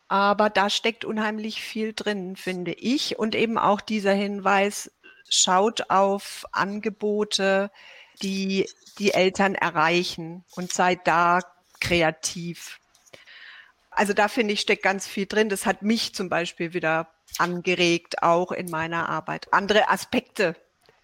Aber 0.07 0.49
da 0.49 0.69
steckt 0.69 1.03
unheimlich 1.03 1.61
viel 1.61 1.93
drin, 1.93 2.35
finde 2.35 2.73
ich. 2.73 3.19
Und 3.19 3.35
eben 3.35 3.57
auch 3.57 3.81
dieser 3.81 4.13
Hinweis, 4.13 4.91
schaut 5.29 5.89
auf 5.89 6.45
Angebote, 6.51 7.71
die 8.21 8.69
die 8.99 9.13
Eltern 9.13 9.55
erreichen 9.55 10.45
und 10.55 10.71
seid 10.71 11.05
da 11.05 11.41
kreativ. 11.79 12.79
Also 13.91 14.13
da 14.13 14.27
finde 14.27 14.53
ich, 14.53 14.61
steckt 14.61 14.83
ganz 14.83 15.07
viel 15.07 15.25
drin. 15.25 15.49
Das 15.49 15.65
hat 15.65 15.81
mich 15.81 16.15
zum 16.15 16.29
Beispiel 16.29 16.73
wieder 16.73 17.07
angeregt, 17.37 18.23
auch 18.23 18.51
in 18.51 18.69
meiner 18.69 19.09
Arbeit, 19.09 19.53
andere 19.53 19.89
Aspekte 19.89 20.55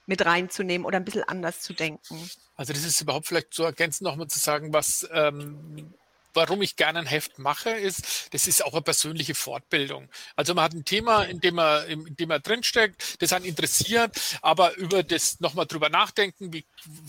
mit 0.06 0.26
reinzunehmen 0.26 0.86
oder 0.86 0.98
ein 0.98 1.06
bisschen 1.06 1.24
anders 1.24 1.62
zu 1.62 1.74
denken. 1.74 2.30
Also 2.56 2.74
das 2.74 2.84
ist 2.84 3.02
überhaupt 3.02 3.28
vielleicht 3.28 3.54
zu 3.54 3.64
ergänzen, 3.64 4.04
nochmal 4.04 4.28
zu 4.28 4.40
sagen, 4.40 4.74
was 4.74 5.08
ähm, 5.12 5.94
warum 6.34 6.62
ich 6.62 6.76
gerne 6.76 7.00
ein 7.00 7.06
Heft 7.06 7.40
mache, 7.40 7.70
ist, 7.70 8.34
das 8.34 8.48
ist 8.48 8.64
auch 8.66 8.74
eine 8.74 8.82
persönliche 8.82 9.36
Fortbildung. 9.36 10.10
Also 10.36 10.54
man 10.54 10.66
hat 10.66 10.74
ein 10.74 10.86
Thema, 10.86 11.24
in 11.24 11.40
dem 11.40 11.56
man, 11.56 11.88
in 11.88 12.16
dem 12.16 12.30
man 12.30 12.42
drinsteckt, 12.42 13.22
das 13.22 13.34
einen 13.34 13.46
interessiert, 13.46 14.20
aber 14.42 14.76
über 14.76 15.04
das 15.04 15.40
nochmal 15.40 15.66
drüber 15.66 15.90
nachdenken, 15.90 16.52
wie, 16.54 16.66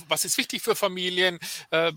was 0.08 0.24
ist 0.24 0.38
wichtig 0.38 0.62
für 0.62 0.76
Familien, 0.76 1.38
äh, 1.70 1.92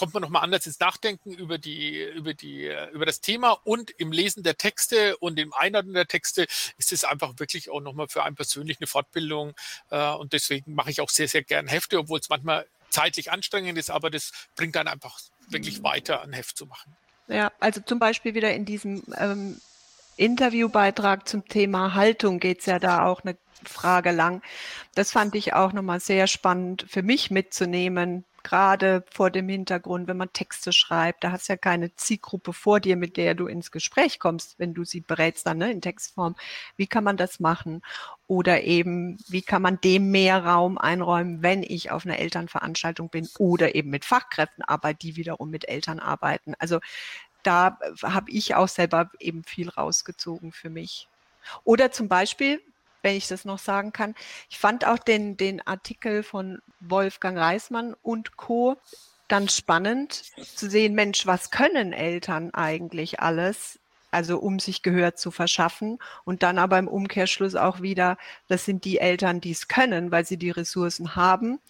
kommt 0.00 0.14
man 0.14 0.22
nochmal 0.22 0.42
anders 0.42 0.64
ins 0.64 0.80
Nachdenken 0.80 1.34
über 1.34 1.58
die, 1.58 2.02
über 2.02 2.32
die, 2.32 2.74
über 2.94 3.04
das 3.04 3.20
Thema 3.20 3.50
und 3.64 3.90
im 3.90 4.12
Lesen 4.12 4.42
der 4.42 4.56
Texte 4.56 5.18
und 5.18 5.38
im 5.38 5.52
Einordnen 5.52 5.92
der 5.92 6.06
Texte 6.06 6.46
ist 6.78 6.90
es 6.90 7.04
einfach 7.04 7.34
wirklich 7.36 7.68
auch 7.68 7.82
nochmal 7.82 8.08
für 8.08 8.24
einen 8.24 8.34
persönlich 8.34 8.78
eine 8.80 8.86
Fortbildung. 8.86 9.52
Äh, 9.90 10.12
und 10.12 10.32
deswegen 10.32 10.74
mache 10.74 10.90
ich 10.90 11.02
auch 11.02 11.10
sehr, 11.10 11.28
sehr 11.28 11.42
gern 11.42 11.68
Hefte, 11.68 11.98
obwohl 11.98 12.18
es 12.18 12.30
manchmal 12.30 12.66
zeitlich 12.88 13.30
anstrengend 13.30 13.76
ist, 13.76 13.90
aber 13.90 14.08
das 14.08 14.32
bringt 14.56 14.74
dann 14.74 14.88
einfach 14.88 15.20
wirklich 15.50 15.80
mhm. 15.80 15.84
weiter, 15.84 16.22
ein 16.22 16.32
Heft 16.32 16.56
zu 16.56 16.64
machen. 16.64 16.96
Ja, 17.28 17.52
also 17.60 17.82
zum 17.82 17.98
Beispiel 17.98 18.32
wieder 18.32 18.54
in 18.54 18.64
diesem 18.64 19.02
ähm, 19.18 19.60
Interviewbeitrag 20.16 21.28
zum 21.28 21.46
Thema 21.46 21.92
Haltung 21.92 22.40
geht 22.40 22.60
es 22.60 22.66
ja 22.66 22.78
da 22.78 23.04
auch 23.04 23.22
eine 23.22 23.36
Frage 23.64 24.12
lang. 24.12 24.40
Das 24.94 25.10
fand 25.10 25.34
ich 25.34 25.52
auch 25.52 25.74
nochmal 25.74 26.00
sehr 26.00 26.26
spannend 26.26 26.86
für 26.88 27.02
mich 27.02 27.30
mitzunehmen, 27.30 28.24
gerade 28.42 29.04
vor 29.12 29.30
dem 29.30 29.48
Hintergrund, 29.48 30.08
wenn 30.08 30.16
man 30.16 30.32
Texte 30.32 30.72
schreibt, 30.72 31.24
da 31.24 31.32
hast 31.32 31.48
du 31.48 31.52
ja 31.52 31.56
keine 31.56 31.94
Zielgruppe 31.96 32.52
vor 32.52 32.80
dir, 32.80 32.96
mit 32.96 33.16
der 33.16 33.34
du 33.34 33.46
ins 33.46 33.70
Gespräch 33.70 34.18
kommst, 34.18 34.58
wenn 34.58 34.74
du 34.74 34.84
sie 34.84 35.00
berätst 35.00 35.46
dann 35.46 35.58
ne, 35.58 35.70
in 35.70 35.80
Textform. 35.80 36.36
Wie 36.76 36.86
kann 36.86 37.04
man 37.04 37.16
das 37.16 37.40
machen? 37.40 37.82
Oder 38.26 38.62
eben, 38.62 39.18
wie 39.28 39.42
kann 39.42 39.62
man 39.62 39.80
dem 39.80 40.10
mehr 40.10 40.44
Raum 40.44 40.78
einräumen, 40.78 41.42
wenn 41.42 41.62
ich 41.62 41.90
auf 41.90 42.04
einer 42.06 42.18
Elternveranstaltung 42.18 43.08
bin 43.08 43.28
oder 43.38 43.74
eben 43.74 43.90
mit 43.90 44.04
Fachkräften 44.04 44.64
arbeite, 44.64 44.98
die 44.98 45.16
wiederum 45.16 45.50
mit 45.50 45.68
Eltern 45.68 45.98
arbeiten. 45.98 46.54
Also 46.58 46.80
da 47.42 47.78
habe 48.02 48.30
ich 48.30 48.54
auch 48.54 48.68
selber 48.68 49.10
eben 49.18 49.44
viel 49.44 49.68
rausgezogen 49.68 50.52
für 50.52 50.70
mich. 50.70 51.08
Oder 51.64 51.90
zum 51.90 52.08
Beispiel, 52.08 52.60
wenn 53.02 53.16
ich 53.16 53.28
das 53.28 53.44
noch 53.44 53.58
sagen 53.58 53.92
kann. 53.92 54.14
Ich 54.48 54.58
fand 54.58 54.86
auch 54.86 54.98
den, 54.98 55.36
den 55.36 55.66
Artikel 55.66 56.22
von 56.22 56.60
Wolfgang 56.80 57.38
Reismann 57.38 57.94
und 58.02 58.36
Co. 58.36 58.76
dann 59.28 59.48
spannend 59.48 60.24
zu 60.54 60.68
sehen, 60.68 60.94
Mensch, 60.94 61.26
was 61.26 61.50
können 61.50 61.92
Eltern 61.92 62.52
eigentlich 62.52 63.20
alles? 63.20 63.78
Also 64.10 64.38
um 64.38 64.58
sich 64.58 64.82
Gehör 64.82 65.14
zu 65.14 65.30
verschaffen 65.30 65.98
und 66.24 66.42
dann 66.42 66.58
aber 66.58 66.78
im 66.78 66.88
Umkehrschluss 66.88 67.54
auch 67.54 67.80
wieder, 67.80 68.18
das 68.48 68.64
sind 68.64 68.84
die 68.84 68.98
Eltern, 68.98 69.40
die 69.40 69.52
es 69.52 69.68
können, 69.68 70.10
weil 70.10 70.24
sie 70.24 70.36
die 70.36 70.50
Ressourcen 70.50 71.14
haben 71.14 71.60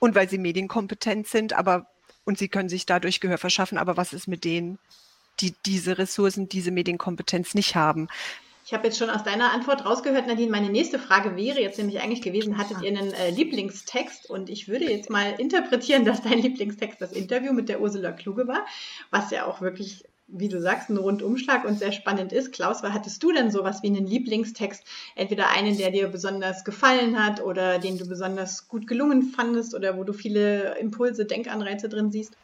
und 0.00 0.16
weil 0.16 0.28
sie 0.28 0.38
medienkompetent 0.38 1.28
sind, 1.28 1.52
aber 1.52 1.86
und 2.24 2.38
sie 2.38 2.48
können 2.48 2.68
sich 2.68 2.86
dadurch 2.86 3.20
Gehör 3.20 3.38
verschaffen, 3.38 3.78
aber 3.78 3.96
was 3.96 4.12
ist 4.12 4.26
mit 4.26 4.44
denen, 4.44 4.80
die 5.40 5.54
diese 5.64 5.96
Ressourcen, 5.96 6.48
diese 6.48 6.72
Medienkompetenz 6.72 7.54
nicht 7.54 7.76
haben? 7.76 8.08
Ich 8.66 8.74
habe 8.74 8.88
jetzt 8.88 8.98
schon 8.98 9.10
aus 9.10 9.22
deiner 9.22 9.52
Antwort 9.52 9.86
rausgehört, 9.86 10.26
Nadine. 10.26 10.50
Meine 10.50 10.70
nächste 10.70 10.98
Frage 10.98 11.36
wäre 11.36 11.60
jetzt 11.60 11.78
nämlich 11.78 12.00
eigentlich 12.00 12.20
gewesen, 12.20 12.58
hattet 12.58 12.82
ihr 12.82 12.88
einen 12.88 13.12
äh, 13.12 13.30
Lieblingstext? 13.30 14.28
Und 14.28 14.50
ich 14.50 14.66
würde 14.66 14.90
jetzt 14.90 15.08
mal 15.08 15.36
interpretieren, 15.38 16.04
dass 16.04 16.22
dein 16.22 16.40
Lieblingstext 16.40 17.00
das 17.00 17.12
Interview 17.12 17.52
mit 17.52 17.68
der 17.68 17.80
Ursula 17.80 18.10
Kluge 18.10 18.48
war, 18.48 18.66
was 19.12 19.30
ja 19.30 19.46
auch 19.46 19.60
wirklich, 19.60 20.02
wie 20.26 20.48
du 20.48 20.60
sagst, 20.60 20.90
ein 20.90 20.96
Rundumschlag 20.96 21.64
und 21.64 21.78
sehr 21.78 21.92
spannend 21.92 22.32
ist. 22.32 22.52
Klaus, 22.52 22.82
hattest 22.82 23.22
du 23.22 23.30
denn 23.30 23.52
sowas 23.52 23.84
wie 23.84 23.86
einen 23.86 24.04
Lieblingstext? 24.04 24.82
Entweder 25.14 25.50
einen, 25.50 25.78
der 25.78 25.92
dir 25.92 26.08
besonders 26.08 26.64
gefallen 26.64 27.24
hat 27.24 27.40
oder 27.40 27.78
den 27.78 27.98
du 27.98 28.08
besonders 28.08 28.66
gut 28.66 28.88
gelungen 28.88 29.22
fandest 29.22 29.76
oder 29.76 29.96
wo 29.96 30.02
du 30.02 30.12
viele 30.12 30.76
Impulse, 30.80 31.24
Denkanreize 31.24 31.88
drin 31.88 32.10
siehst? 32.10 32.36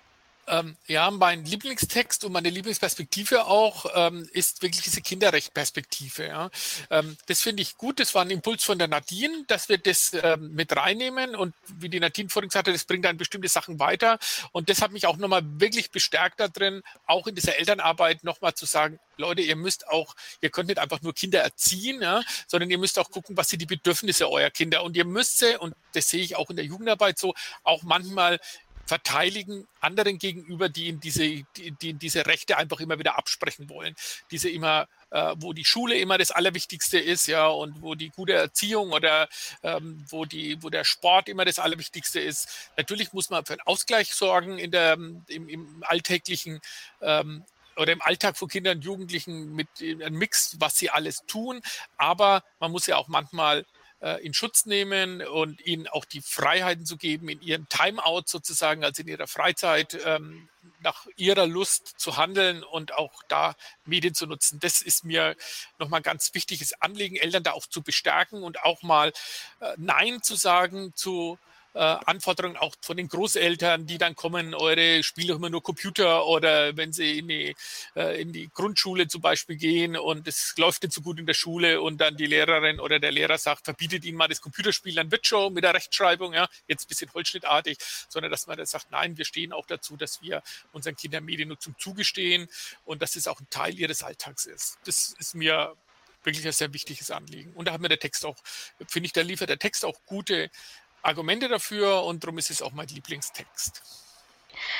Ähm, 0.48 0.76
ja, 0.88 1.10
mein 1.10 1.44
Lieblingstext 1.44 2.24
und 2.24 2.32
meine 2.32 2.50
Lieblingsperspektive 2.50 3.46
auch 3.46 3.86
ähm, 3.94 4.28
ist 4.32 4.62
wirklich 4.62 4.82
diese 4.82 5.00
Kinderrechtperspektive. 5.00 6.26
Ja. 6.26 6.50
Ähm, 6.90 7.16
das 7.26 7.40
finde 7.40 7.62
ich 7.62 7.76
gut. 7.76 8.00
Das 8.00 8.14
war 8.14 8.22
ein 8.22 8.30
Impuls 8.30 8.64
von 8.64 8.78
der 8.78 8.88
Nadine, 8.88 9.44
dass 9.46 9.68
wir 9.68 9.78
das 9.78 10.12
ähm, 10.20 10.52
mit 10.54 10.76
reinnehmen. 10.76 11.36
Und 11.36 11.54
wie 11.78 11.88
die 11.88 12.00
Nadine 12.00 12.28
vorhin 12.28 12.48
gesagt 12.48 12.66
hat, 12.66 12.74
das 12.74 12.84
bringt 12.84 13.04
dann 13.04 13.16
bestimmte 13.16 13.48
Sachen 13.48 13.78
weiter. 13.78 14.18
Und 14.50 14.68
das 14.68 14.82
hat 14.82 14.90
mich 14.90 15.06
auch 15.06 15.16
nochmal 15.16 15.42
wirklich 15.60 15.90
bestärkt 15.92 16.40
darin, 16.40 16.82
auch 17.06 17.28
in 17.28 17.36
dieser 17.36 17.56
Elternarbeit 17.56 18.24
nochmal 18.24 18.54
zu 18.54 18.66
sagen, 18.66 18.98
Leute, 19.18 19.42
ihr 19.42 19.56
müsst 19.56 19.86
auch, 19.88 20.16
ihr 20.40 20.50
könnt 20.50 20.68
nicht 20.68 20.78
einfach 20.78 21.02
nur 21.02 21.14
Kinder 21.14 21.40
erziehen, 21.40 22.02
ja, 22.02 22.22
sondern 22.48 22.70
ihr 22.70 22.78
müsst 22.78 22.98
auch 22.98 23.10
gucken, 23.10 23.36
was 23.36 23.48
sind 23.48 23.62
die 23.62 23.66
Bedürfnisse 23.66 24.28
eurer 24.28 24.50
Kinder. 24.50 24.82
Und 24.82 24.96
ihr 24.96 25.04
müsst 25.04 25.38
sie, 25.38 25.56
und 25.58 25.74
das 25.92 26.08
sehe 26.08 26.22
ich 26.22 26.34
auch 26.34 26.50
in 26.50 26.56
der 26.56 26.64
Jugendarbeit 26.64 27.18
so, 27.18 27.34
auch 27.62 27.82
manchmal 27.82 28.40
verteidigen 28.86 29.66
anderen 29.80 30.18
gegenüber, 30.18 30.68
die 30.68 30.88
in 30.88 31.00
diese, 31.00 31.22
die, 31.56 31.70
die 31.80 31.94
diese 31.94 32.26
Rechte 32.26 32.56
einfach 32.58 32.80
immer 32.80 32.98
wieder 32.98 33.16
absprechen 33.16 33.68
wollen. 33.68 33.94
Diese 34.30 34.50
immer, 34.50 34.88
äh, 35.10 35.34
wo 35.38 35.52
die 35.52 35.64
Schule 35.64 35.96
immer 35.98 36.18
das 36.18 36.30
Allerwichtigste 36.30 36.98
ist, 36.98 37.26
ja, 37.26 37.46
und 37.46 37.80
wo 37.82 37.94
die 37.94 38.10
gute 38.10 38.34
Erziehung 38.34 38.92
oder 38.92 39.28
ähm, 39.62 40.04
wo 40.08 40.24
die, 40.24 40.62
wo 40.62 40.70
der 40.70 40.84
Sport 40.84 41.28
immer 41.28 41.44
das 41.44 41.58
Allerwichtigste 41.58 42.20
ist. 42.20 42.70
Natürlich 42.76 43.12
muss 43.12 43.30
man 43.30 43.44
für 43.44 43.54
einen 43.54 43.62
Ausgleich 43.62 44.12
sorgen 44.12 44.58
in 44.58 44.70
der, 44.70 44.94
im, 44.94 45.24
im 45.28 45.84
alltäglichen 45.86 46.60
ähm, 47.00 47.44
oder 47.76 47.92
im 47.92 48.02
Alltag 48.02 48.36
von 48.36 48.48
Kindern 48.48 48.78
und 48.78 48.84
Jugendlichen 48.84 49.54
mit 49.54 49.68
einem 49.80 50.18
Mix, 50.18 50.56
was 50.60 50.76
sie 50.76 50.90
alles 50.90 51.24
tun. 51.26 51.62
Aber 51.96 52.44
man 52.60 52.70
muss 52.70 52.86
ja 52.86 52.96
auch 52.96 53.08
manchmal 53.08 53.64
äh, 54.02 54.24
in 54.24 54.34
Schutz 54.34 54.66
nehmen 54.66 55.22
und 55.22 55.64
ihnen 55.64 55.86
auch 55.88 56.04
die 56.04 56.20
Freiheiten 56.20 56.84
zu 56.84 56.96
geben, 56.96 57.28
in 57.28 57.40
ihren 57.40 57.68
Timeout 57.68 58.24
sozusagen, 58.26 58.84
also 58.84 59.02
in 59.02 59.08
ihrer 59.08 59.28
Freizeit 59.28 59.96
ähm, 60.04 60.48
nach 60.80 61.06
ihrer 61.16 61.46
Lust 61.46 61.94
zu 61.98 62.16
handeln 62.16 62.64
und 62.64 62.94
auch 62.94 63.22
da 63.28 63.54
Medien 63.84 64.14
zu 64.14 64.26
nutzen. 64.26 64.58
Das 64.60 64.82
ist 64.82 65.04
mir 65.04 65.36
nochmal 65.78 66.02
ganz 66.02 66.34
wichtiges 66.34 66.72
Anliegen, 66.80 67.16
Eltern 67.16 67.44
da 67.44 67.52
auch 67.52 67.66
zu 67.66 67.82
bestärken 67.82 68.42
und 68.42 68.62
auch 68.64 68.82
mal 68.82 69.12
äh, 69.60 69.74
Nein 69.76 70.22
zu 70.22 70.34
sagen 70.34 70.92
zu 70.94 71.38
äh, 71.74 71.78
Anforderungen 71.78 72.56
auch 72.56 72.74
von 72.80 72.96
den 72.96 73.08
Großeltern, 73.08 73.86
die 73.86 73.98
dann 73.98 74.14
kommen, 74.14 74.54
eure 74.54 75.02
spielen 75.02 75.28
doch 75.28 75.36
immer 75.36 75.50
nur 75.50 75.62
Computer 75.62 76.26
oder 76.26 76.76
wenn 76.76 76.92
sie 76.92 77.18
in 77.18 77.28
die, 77.28 77.54
äh, 77.96 78.20
in 78.20 78.32
die 78.32 78.50
Grundschule 78.52 79.08
zum 79.08 79.20
Beispiel 79.20 79.56
gehen 79.56 79.96
und 79.96 80.28
es 80.28 80.54
läuft 80.56 80.82
nicht 80.82 80.92
so 80.92 81.00
gut 81.00 81.18
in 81.18 81.26
der 81.26 81.34
Schule 81.34 81.80
und 81.80 82.00
dann 82.00 82.16
die 82.16 82.26
Lehrerin 82.26 82.80
oder 82.80 82.98
der 82.98 83.12
Lehrer 83.12 83.38
sagt, 83.38 83.64
verbietet 83.64 84.04
ihnen 84.04 84.16
mal 84.16 84.28
das 84.28 84.40
Computerspiel, 84.40 84.94
dann 84.94 85.10
wird 85.10 85.26
schon 85.26 85.54
mit 85.54 85.64
der 85.64 85.74
Rechtschreibung, 85.74 86.34
ja, 86.34 86.48
jetzt 86.68 86.84
ein 86.84 86.88
bisschen 86.88 87.12
holzschnittartig, 87.12 87.78
sondern 88.08 88.30
dass 88.30 88.46
man 88.46 88.56
dann 88.56 88.66
sagt, 88.66 88.90
nein, 88.90 89.16
wir 89.16 89.24
stehen 89.24 89.52
auch 89.52 89.66
dazu, 89.66 89.96
dass 89.96 90.20
wir 90.22 90.42
unseren 90.72 90.96
Kindern 90.96 91.24
Mediennutzung 91.24 91.74
zugestehen 91.78 92.48
und 92.84 93.02
dass 93.02 93.16
es 93.16 93.26
auch 93.28 93.40
ein 93.40 93.48
Teil 93.50 93.78
ihres 93.78 94.02
Alltags 94.02 94.46
ist. 94.46 94.78
Das 94.84 95.14
ist 95.18 95.34
mir 95.34 95.74
wirklich 96.24 96.46
ein 96.46 96.52
sehr 96.52 96.72
wichtiges 96.72 97.10
Anliegen. 97.10 97.52
Und 97.52 97.66
da 97.66 97.72
hat 97.72 97.80
mir 97.80 97.88
der 97.88 97.98
Text 97.98 98.24
auch, 98.24 98.36
finde 98.86 99.06
ich, 99.06 99.12
da 99.12 99.22
liefert 99.22 99.48
der 99.48 99.58
Text 99.58 99.84
auch 99.84 99.98
gute 100.06 100.50
Argumente 101.02 101.48
dafür 101.48 102.04
und 102.04 102.22
darum 102.22 102.38
ist 102.38 102.50
es 102.50 102.62
auch 102.62 102.72
mein 102.72 102.88
Lieblingstext. 102.88 103.82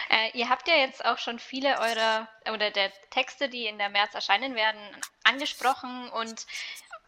Äh, 0.08 0.38
ihr 0.38 0.48
habt 0.48 0.68
ja 0.68 0.76
jetzt 0.76 1.04
auch 1.04 1.18
schon 1.18 1.38
viele 1.38 1.78
eurer 1.78 2.28
oder 2.52 2.70
der 2.70 2.92
Texte, 3.11 3.48
die 3.48 3.66
in 3.66 3.78
der 3.78 3.88
März 3.88 4.14
erscheinen 4.14 4.54
werden, 4.54 4.80
angesprochen 5.24 6.08
und 6.11 6.46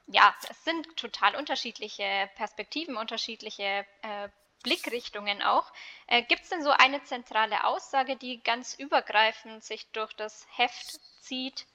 ja, 0.06 0.34
es 0.50 0.64
sind 0.64 0.96
total 0.96 1.34
unterschiedliche 1.36 2.28
Perspektiven, 2.36 2.96
unterschiedliche 2.96 3.86
äh, 4.02 4.28
Blickrichtungen 4.62 5.42
auch. 5.42 5.72
Äh, 6.06 6.22
Gibt 6.22 6.42
es 6.42 6.50
denn 6.50 6.62
so 6.62 6.70
eine 6.70 7.02
zentrale 7.04 7.64
Aussage, 7.64 8.16
die 8.16 8.42
ganz 8.42 8.74
übergreifend 8.74 9.64
sich 9.64 9.86
durch 9.92 10.12
das 10.14 10.46
Heft 10.56 11.00
zieht? 11.20 11.66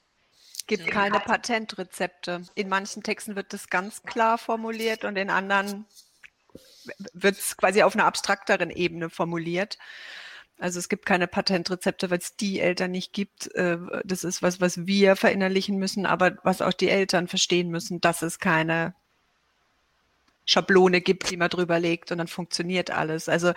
Es 0.56 0.66
gibt 0.68 0.92
keine 0.92 1.20
Patentrezepte. 1.20 2.44
In 2.54 2.70
manchen 2.70 3.02
Texten 3.02 3.36
wird 3.36 3.54
das 3.54 3.70
ganz 3.70 4.04
klar 4.04 4.38
formuliert 4.38 5.04
und 5.04 5.16
in 5.16 5.32
anderen 5.32 5.88
wird 7.14 7.38
es 7.38 7.58
quasi 7.58 7.84
auf 7.84 7.96
einer 7.96 8.06
abstrakteren 8.06 8.70
Ebene 8.70 9.10
formuliert. 9.10 9.78
Also 10.60 10.78
es 10.78 10.90
gibt 10.90 11.06
keine 11.06 11.28
Patentrezepte, 11.28 12.10
weil 12.10 12.18
es 12.20 12.36
die 12.36 12.60
Eltern 12.60 12.92
nicht 12.92 13.14
gibt. 13.14 13.54
Äh, 13.56 13.78
das 14.04 14.24
ist 14.26 14.42
was, 14.42 14.60
was 14.60 14.86
wir 14.86 15.16
verinnerlichen 15.16 15.78
müssen, 15.78 16.06
aber 16.06 16.38
was 16.44 16.62
auch 16.62 16.74
die 16.74 16.90
Eltern 16.90 17.28
verstehen 17.28 17.70
müssen, 17.70 18.02
dass 18.02 18.22
es 18.22 18.40
keine 18.40 18.94
Schablone 20.46 21.00
gibt, 21.00 21.30
die 21.32 21.38
man 21.38 21.50
drüber 21.50 21.80
legt 21.80 22.12
und 22.12 22.18
dann 22.18 22.28
funktioniert 22.28 22.92
alles. 22.92 23.30
Also 23.30 23.54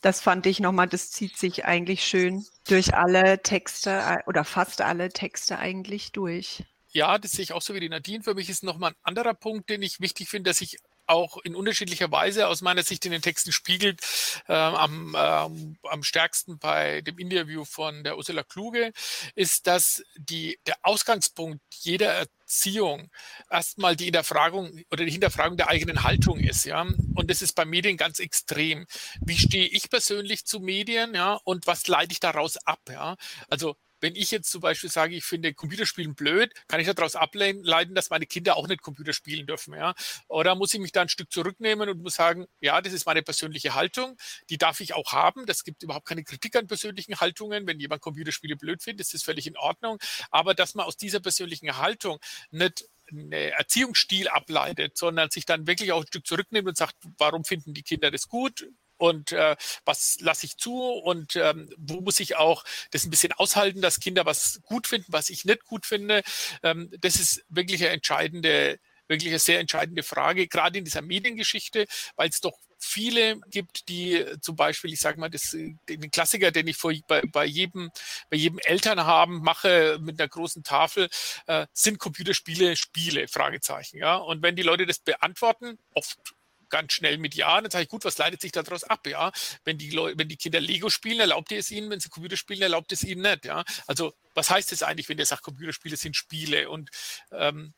das 0.00 0.20
fand 0.20 0.46
ich 0.46 0.58
nochmal, 0.58 0.88
das 0.88 1.12
zieht 1.12 1.36
sich 1.36 1.64
eigentlich 1.64 2.04
schön 2.04 2.44
durch 2.66 2.94
alle 2.94 3.40
Texte 3.42 3.90
äh, 3.90 4.18
oder 4.26 4.44
fast 4.44 4.80
alle 4.80 5.10
Texte 5.10 5.58
eigentlich 5.58 6.10
durch. 6.10 6.64
ja, 6.92 7.18
das 7.18 7.32
sehe 7.32 7.44
ich 7.44 7.52
auch 7.52 7.62
so 7.62 7.74
wie 7.74 7.80
die 7.80 7.88
Nadine. 7.88 8.22
Für 8.24 8.34
mich 8.34 8.50
ist 8.50 8.64
nochmal 8.64 8.92
ein 8.92 8.96
anderer 9.02 9.34
Punkt, 9.34 9.70
den 9.70 9.82
ich 9.82 10.00
wichtig 10.00 10.28
finde, 10.28 10.50
dass 10.50 10.60
ich 10.60 10.78
auch 11.06 11.38
in 11.38 11.54
unterschiedlicher 11.54 12.10
Weise 12.10 12.48
aus 12.48 12.62
meiner 12.62 12.82
Sicht 12.82 13.04
in 13.04 13.12
den 13.12 13.22
Texten 13.22 13.52
spiegelt. 13.52 14.00
Äh, 14.48 14.52
am, 14.54 15.16
ähm, 15.18 15.76
am 15.82 16.02
stärksten 16.02 16.58
bei 16.58 17.00
dem 17.02 17.18
Interview 17.18 17.64
von 17.64 18.04
der 18.04 18.16
Ursula 18.16 18.42
Kluge 18.42 18.92
ist, 19.34 19.66
dass 19.66 20.02
die, 20.16 20.58
der 20.66 20.76
Ausgangspunkt 20.82 21.62
jeder 21.70 22.12
Erziehung 22.12 23.10
erstmal 23.50 23.96
die 23.96 24.04
Hinterfragung 24.04 24.82
oder 24.90 25.04
die 25.04 25.10
Hinterfragung 25.10 25.56
der 25.56 25.68
eigenen 25.68 26.02
Haltung 26.02 26.38
ist, 26.38 26.64
ja. 26.64 26.82
Und 26.82 27.30
das 27.30 27.42
ist 27.42 27.54
bei 27.54 27.64
Medien 27.64 27.96
ganz 27.96 28.18
extrem. 28.18 28.86
Wie 29.20 29.38
stehe 29.38 29.66
ich 29.66 29.90
persönlich 29.90 30.44
zu 30.44 30.60
Medien, 30.60 31.14
ja? 31.14 31.38
Und 31.44 31.66
was 31.66 31.86
leite 31.86 32.12
ich 32.12 32.20
daraus 32.20 32.56
ab, 32.58 32.80
ja? 32.88 33.16
Also 33.48 33.76
wenn 34.02 34.16
ich 34.16 34.30
jetzt 34.32 34.50
zum 34.50 34.60
Beispiel 34.60 34.90
sage, 34.90 35.14
ich 35.14 35.24
finde 35.24 35.54
Computerspielen 35.54 36.14
blöd, 36.14 36.52
kann 36.66 36.80
ich 36.80 36.88
daraus 36.88 37.14
ableiten, 37.16 37.94
dass 37.94 38.10
meine 38.10 38.26
Kinder 38.26 38.56
auch 38.56 38.66
nicht 38.66 38.82
Computer 38.82 39.12
spielen 39.12 39.46
dürfen. 39.46 39.74
Ja? 39.74 39.94
Oder 40.28 40.56
muss 40.56 40.74
ich 40.74 40.80
mich 40.80 40.92
da 40.92 41.02
ein 41.02 41.08
Stück 41.08 41.32
zurücknehmen 41.32 41.88
und 41.88 42.02
muss 42.02 42.16
sagen, 42.16 42.46
ja, 42.60 42.80
das 42.80 42.92
ist 42.92 43.06
meine 43.06 43.22
persönliche 43.22 43.74
Haltung, 43.74 44.18
die 44.50 44.58
darf 44.58 44.80
ich 44.80 44.94
auch 44.94 45.12
haben. 45.12 45.46
Das 45.46 45.62
gibt 45.62 45.84
überhaupt 45.84 46.06
keine 46.06 46.24
Kritik 46.24 46.56
an 46.56 46.66
persönlichen 46.66 47.20
Haltungen. 47.20 47.66
Wenn 47.66 47.78
jemand 47.78 48.02
Computerspiele 48.02 48.56
blöd 48.56 48.82
findet, 48.82 49.06
ist 49.06 49.14
das 49.14 49.22
völlig 49.22 49.46
in 49.46 49.56
Ordnung. 49.56 49.98
Aber 50.30 50.54
dass 50.54 50.74
man 50.74 50.84
aus 50.84 50.96
dieser 50.96 51.20
persönlichen 51.20 51.76
Haltung 51.76 52.18
nicht 52.50 52.84
eine 53.08 53.52
Erziehungsstil 53.52 54.28
ableitet, 54.28 54.96
sondern 54.96 55.30
sich 55.30 55.44
dann 55.44 55.66
wirklich 55.66 55.92
auch 55.92 56.00
ein 56.00 56.06
Stück 56.06 56.26
zurücknimmt 56.26 56.66
und 56.66 56.76
sagt, 56.76 56.96
warum 57.18 57.44
finden 57.44 57.74
die 57.74 57.82
Kinder 57.82 58.10
das 58.10 58.28
gut? 58.28 58.66
Und 59.02 59.32
äh, 59.32 59.56
was 59.84 60.18
lasse 60.20 60.46
ich 60.46 60.56
zu 60.58 60.80
und 60.80 61.34
ähm, 61.34 61.68
wo 61.76 62.00
muss 62.00 62.20
ich 62.20 62.36
auch 62.36 62.62
das 62.92 63.02
ein 63.02 63.10
bisschen 63.10 63.32
aushalten, 63.32 63.82
dass 63.82 63.98
Kinder 63.98 64.24
was 64.26 64.60
gut 64.62 64.86
finden, 64.86 65.12
was 65.12 65.28
ich 65.28 65.44
nicht 65.44 65.64
gut 65.64 65.86
finde. 65.86 66.22
Ähm, 66.62 66.88
das 67.00 67.16
ist 67.16 67.44
wirklich 67.48 67.82
eine 67.82 67.94
entscheidende, 67.94 68.78
wirklich 69.08 69.32
eine 69.32 69.40
sehr 69.40 69.58
entscheidende 69.58 70.04
Frage, 70.04 70.46
gerade 70.46 70.78
in 70.78 70.84
dieser 70.84 71.02
Mediengeschichte, 71.02 71.86
weil 72.14 72.28
es 72.28 72.40
doch 72.40 72.56
viele 72.78 73.40
gibt, 73.50 73.88
die 73.88 74.24
zum 74.40 74.54
Beispiel, 74.54 74.92
ich 74.92 75.00
sage 75.00 75.18
mal, 75.18 75.30
das, 75.30 75.50
den 75.50 76.10
Klassiker, 76.12 76.52
den 76.52 76.68
ich 76.68 76.76
vor, 76.76 76.92
bei, 77.08 77.22
bei, 77.22 77.44
jedem, 77.44 77.90
bei 78.30 78.36
jedem 78.36 78.60
Eltern 78.60 79.00
haben, 79.00 79.42
mache 79.42 79.98
mit 80.00 80.20
einer 80.20 80.28
großen 80.28 80.62
Tafel, 80.62 81.08
äh, 81.46 81.66
sind 81.72 81.98
Computerspiele 81.98 82.76
Spiele? 82.76 83.26
Fragezeichen. 83.26 83.98
Ja? 83.98 84.16
Und 84.16 84.42
wenn 84.42 84.54
die 84.54 84.62
Leute 84.62 84.86
das 84.86 85.00
beantworten, 85.00 85.78
oft 85.92 86.34
ganz 86.72 86.94
schnell 86.94 87.18
mit 87.18 87.36
Ja. 87.36 87.60
Dann 87.60 87.70
sage 87.70 87.84
ich, 87.84 87.88
gut, 87.88 88.04
was 88.04 88.18
leitet 88.18 88.40
sich 88.40 88.50
daraus 88.50 88.82
ab? 88.82 89.06
Ja, 89.06 89.30
wenn 89.64 89.78
die, 89.78 89.90
Leute, 89.90 90.18
wenn 90.18 90.28
die 90.28 90.36
Kinder 90.36 90.60
Lego 90.60 90.90
spielen, 90.90 91.20
erlaubt 91.20 91.52
ihr 91.52 91.58
es 91.58 91.70
ihnen, 91.70 91.88
wenn 91.90 92.00
sie 92.00 92.08
Computer 92.08 92.36
spielen, 92.36 92.62
erlaubt 92.62 92.90
es 92.90 93.04
ihnen 93.04 93.22
nicht. 93.22 93.44
Ja, 93.44 93.64
also 93.86 94.12
was 94.34 94.50
heißt 94.50 94.72
es 94.72 94.82
eigentlich, 94.82 95.08
wenn 95.08 95.18
ihr 95.18 95.26
sagt, 95.26 95.42
Computerspiele 95.42 95.96
sind 95.96 96.16
Spiele? 96.16 96.70
Und 96.70 96.90
ähm, 97.30 97.74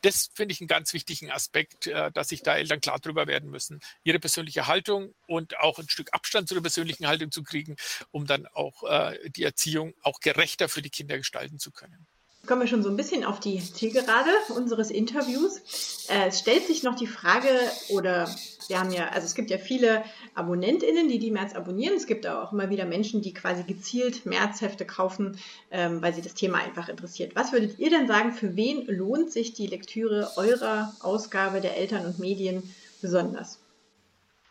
das 0.00 0.30
finde 0.34 0.52
ich 0.52 0.60
einen 0.60 0.68
ganz 0.68 0.92
wichtigen 0.94 1.30
Aspekt, 1.30 1.86
äh, 1.86 2.10
dass 2.10 2.30
sich 2.30 2.42
da 2.42 2.56
Eltern 2.56 2.80
klar 2.80 2.98
drüber 2.98 3.26
werden 3.26 3.50
müssen, 3.50 3.80
ihre 4.02 4.18
persönliche 4.18 4.66
Haltung 4.66 5.14
und 5.26 5.58
auch 5.58 5.78
ein 5.78 5.88
Stück 5.88 6.08
Abstand 6.12 6.48
zu 6.48 6.54
der 6.54 6.62
persönlichen 6.62 7.06
Haltung 7.06 7.30
zu 7.30 7.42
kriegen, 7.44 7.76
um 8.10 8.26
dann 8.26 8.46
auch 8.46 8.82
äh, 8.84 9.30
die 9.30 9.44
Erziehung 9.44 9.94
auch 10.02 10.18
gerechter 10.20 10.68
für 10.68 10.82
die 10.82 10.90
Kinder 10.90 11.18
gestalten 11.18 11.58
zu 11.58 11.70
können 11.70 12.06
kommen 12.46 12.62
wir 12.62 12.68
schon 12.68 12.82
so 12.82 12.88
ein 12.88 12.96
bisschen 12.96 13.24
auf 13.24 13.38
die 13.38 13.60
Zielgerade 13.60 14.30
unseres 14.56 14.90
Interviews. 14.90 16.08
Äh, 16.08 16.26
es 16.26 16.40
stellt 16.40 16.66
sich 16.66 16.82
noch 16.82 16.96
die 16.96 17.06
Frage, 17.06 17.48
oder 17.88 18.28
wir 18.66 18.80
haben 18.80 18.90
ja, 18.90 19.08
also 19.10 19.26
es 19.26 19.36
gibt 19.36 19.50
ja 19.50 19.58
viele 19.58 20.02
AbonnentInnen, 20.34 21.08
die 21.08 21.20
die 21.20 21.30
März 21.30 21.54
abonnieren. 21.54 21.94
Es 21.94 22.06
gibt 22.06 22.26
auch 22.26 22.52
immer 22.52 22.68
wieder 22.68 22.84
Menschen, 22.84 23.22
die 23.22 23.32
quasi 23.32 23.62
gezielt 23.62 24.26
Märzhefte 24.26 24.84
kaufen, 24.84 25.38
ähm, 25.70 26.02
weil 26.02 26.14
sie 26.14 26.22
das 26.22 26.34
Thema 26.34 26.58
einfach 26.58 26.88
interessiert. 26.88 27.36
Was 27.36 27.52
würdet 27.52 27.78
ihr 27.78 27.90
denn 27.90 28.08
sagen, 28.08 28.32
für 28.32 28.56
wen 28.56 28.86
lohnt 28.86 29.30
sich 29.30 29.52
die 29.52 29.68
Lektüre 29.68 30.32
eurer 30.36 30.96
Ausgabe 30.98 31.60
der 31.60 31.76
Eltern 31.76 32.06
und 32.06 32.18
Medien 32.18 32.74
besonders? 33.00 33.60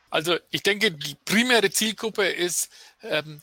Also 0.10 0.38
ich 0.50 0.64
denke, 0.64 0.92
die 0.94 1.16
primäre 1.26 1.70
Zielgruppe 1.70 2.24
ist 2.24 2.70
ähm, 3.04 3.42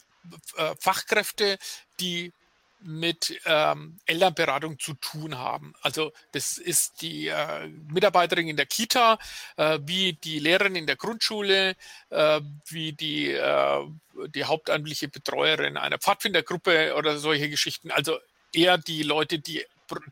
äh, 0.56 0.74
Fachkräfte, 0.78 1.58
die 2.00 2.32
mit 2.80 3.40
ähm, 3.44 3.98
Elternberatung 4.06 4.78
zu 4.78 4.94
tun 4.94 5.38
haben. 5.38 5.74
Also 5.82 6.12
das 6.32 6.58
ist 6.58 7.02
die 7.02 7.28
äh, 7.28 7.68
Mitarbeiterin 7.90 8.48
in 8.48 8.56
der 8.56 8.66
Kita, 8.66 9.18
äh, 9.56 9.78
wie 9.82 10.14
die 10.14 10.38
Lehrerin 10.38 10.76
in 10.76 10.86
der 10.86 10.96
Grundschule, 10.96 11.76
äh, 12.10 12.40
wie 12.66 12.92
die, 12.92 13.32
äh, 13.32 13.86
die 14.34 14.44
hauptamtliche 14.44 15.08
Betreuerin 15.08 15.76
einer 15.76 15.98
Pfadfindergruppe 15.98 16.94
oder 16.96 17.18
solche 17.18 17.48
Geschichten. 17.48 17.90
Also 17.90 18.18
eher 18.52 18.78
die 18.78 19.02
Leute, 19.02 19.38
die 19.38 19.64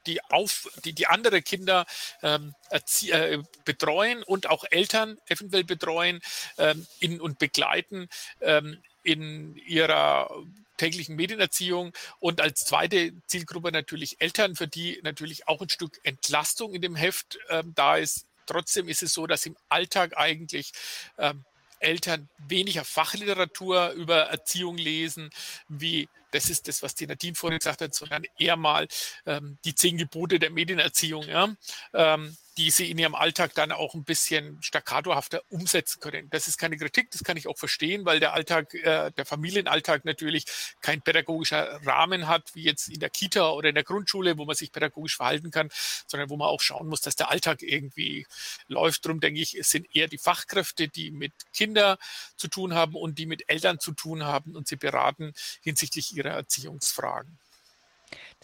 die 0.06 0.24
auf 0.24 0.68
die 0.86 0.94
die 0.94 1.06
andere 1.06 1.42
Kinder 1.42 1.84
ähm, 2.22 2.54
äh, 2.70 3.38
betreuen 3.66 4.22
und 4.22 4.48
auch 4.48 4.64
Eltern 4.70 5.18
eventuell 5.28 5.64
betreuen 5.64 6.20
ähm, 6.56 6.86
in, 6.98 7.20
und 7.20 7.38
begleiten 7.38 8.08
ähm, 8.40 8.78
in 9.06 9.56
ihrer 9.56 10.28
täglichen 10.76 11.16
Medienerziehung 11.16 11.92
und 12.18 12.40
als 12.40 12.64
zweite 12.64 13.12
Zielgruppe 13.26 13.72
natürlich 13.72 14.20
Eltern, 14.20 14.56
für 14.56 14.68
die 14.68 15.00
natürlich 15.02 15.48
auch 15.48 15.62
ein 15.62 15.70
Stück 15.70 15.98
Entlastung 16.02 16.74
in 16.74 16.82
dem 16.82 16.96
Heft 16.96 17.38
ähm, 17.48 17.72
da 17.74 17.96
ist. 17.96 18.26
Trotzdem 18.46 18.88
ist 18.88 19.02
es 19.02 19.14
so, 19.14 19.26
dass 19.26 19.46
im 19.46 19.56
Alltag 19.68 20.16
eigentlich 20.16 20.72
ähm, 21.18 21.44
Eltern 21.78 22.28
weniger 22.48 22.84
Fachliteratur 22.84 23.90
über 23.90 24.22
Erziehung 24.22 24.76
lesen, 24.76 25.30
wie 25.68 26.08
das 26.32 26.50
ist 26.50 26.68
das, 26.68 26.82
was 26.82 26.94
die 26.94 27.06
Nadine 27.06 27.34
vorhin 27.34 27.58
gesagt 27.58 27.80
hat, 27.80 27.94
sondern 27.94 28.24
eher 28.38 28.56
mal 28.56 28.88
ähm, 29.24 29.58
die 29.64 29.74
zehn 29.74 29.96
Gebote 29.96 30.38
der 30.38 30.50
Medienerziehung. 30.50 31.26
Ja? 31.28 31.54
Ähm, 31.94 32.36
die 32.56 32.70
sie 32.70 32.90
in 32.90 32.98
ihrem 32.98 33.14
Alltag 33.14 33.52
dann 33.54 33.70
auch 33.70 33.94
ein 33.94 34.04
bisschen 34.04 34.62
staccatohafter 34.62 35.42
umsetzen 35.50 36.00
können. 36.00 36.30
Das 36.30 36.48
ist 36.48 36.56
keine 36.56 36.78
Kritik, 36.78 37.10
das 37.10 37.22
kann 37.22 37.36
ich 37.36 37.48
auch 37.48 37.58
verstehen, 37.58 38.06
weil 38.06 38.18
der 38.18 38.32
Alltag, 38.32 38.72
äh, 38.74 39.10
der 39.10 39.26
Familienalltag 39.26 40.04
natürlich 40.04 40.46
kein 40.80 41.02
pädagogischer 41.02 41.80
Rahmen 41.84 42.26
hat, 42.28 42.54
wie 42.54 42.62
jetzt 42.62 42.88
in 42.88 43.00
der 43.00 43.10
Kita 43.10 43.50
oder 43.50 43.68
in 43.68 43.74
der 43.74 43.84
Grundschule, 43.84 44.38
wo 44.38 44.46
man 44.46 44.56
sich 44.56 44.72
pädagogisch 44.72 45.16
verhalten 45.16 45.50
kann, 45.50 45.68
sondern 46.06 46.30
wo 46.30 46.36
man 46.36 46.48
auch 46.48 46.60
schauen 46.60 46.88
muss, 46.88 47.02
dass 47.02 47.16
der 47.16 47.30
Alltag 47.30 47.62
irgendwie 47.62 48.26
läuft. 48.68 49.04
Darum 49.04 49.20
denke 49.20 49.40
ich, 49.40 49.54
es 49.54 49.68
sind 49.70 49.94
eher 49.94 50.08
die 50.08 50.18
Fachkräfte, 50.18 50.88
die 50.88 51.10
mit 51.10 51.32
Kindern 51.52 51.98
zu 52.36 52.48
tun 52.48 52.74
haben 52.74 52.94
und 52.94 53.18
die 53.18 53.26
mit 53.26 53.48
Eltern 53.48 53.80
zu 53.80 53.92
tun 53.92 54.24
haben 54.24 54.56
und 54.56 54.66
sie 54.66 54.76
beraten 54.76 55.34
hinsichtlich 55.60 56.16
ihrer 56.16 56.30
Erziehungsfragen. 56.30 57.38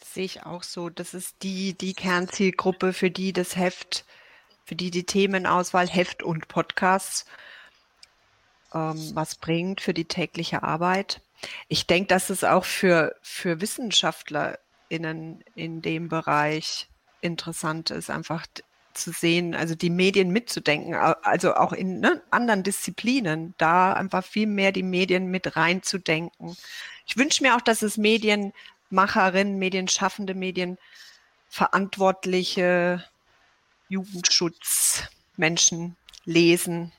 Sehe 0.05 0.25
ich 0.25 0.45
auch 0.45 0.63
so. 0.63 0.91
Das 0.91 1.15
ist 1.15 1.37
die, 1.43 1.75
die 1.75 1.95
Kernzielgruppe, 1.95 2.93
für 2.93 3.11
die 3.11 3.33
das 3.33 3.57
Heft, 3.57 4.05
für 4.65 4.75
die 4.75 4.91
die 4.91 5.05
Themenauswahl 5.05 5.89
Heft 5.89 6.23
und 6.23 6.49
Podcasts 6.49 7.27
ähm, 8.75 9.11
was 9.15 9.35
bringt 9.35 9.81
für 9.81 9.95
die 9.95 10.05
tägliche 10.05 10.63
Arbeit. 10.63 11.21
Ich 11.69 11.87
denke, 11.87 12.09
dass 12.09 12.31
es 12.31 12.45
auch 12.45 12.65
für, 12.65 13.17
für 13.21 13.61
WissenschaftlerInnen 13.61 15.43
in 15.55 15.83
dem 15.83 16.09
Bereich 16.09 16.89
interessant 17.21 17.91
ist, 17.91 18.11
einfach 18.11 18.47
zu 18.95 19.11
sehen, 19.11 19.55
also 19.55 19.75
die 19.75 19.91
Medien 19.91 20.31
mitzudenken, 20.31 20.95
also 20.95 21.55
auch 21.55 21.73
in 21.73 22.01
ne, 22.01 22.21
anderen 22.31 22.63
Disziplinen, 22.63 23.55
da 23.57 23.95
einfach 23.95 24.23
viel 24.25 24.47
mehr 24.47 24.71
die 24.71 24.83
Medien 24.83 25.31
mit 25.31 25.57
reinzudenken. 25.57 26.57
Ich 27.07 27.17
wünsche 27.17 27.43
mir 27.43 27.57
auch, 27.57 27.63
dass 27.63 27.81
es 27.83 27.97
Medien 27.97 28.53
Macherinnen, 28.93 29.59
Medienschaffende, 29.59 30.35
Medienverantwortliche, 30.35 33.05
Jugendschutzmenschen 33.89 35.97
lesen 36.25 36.93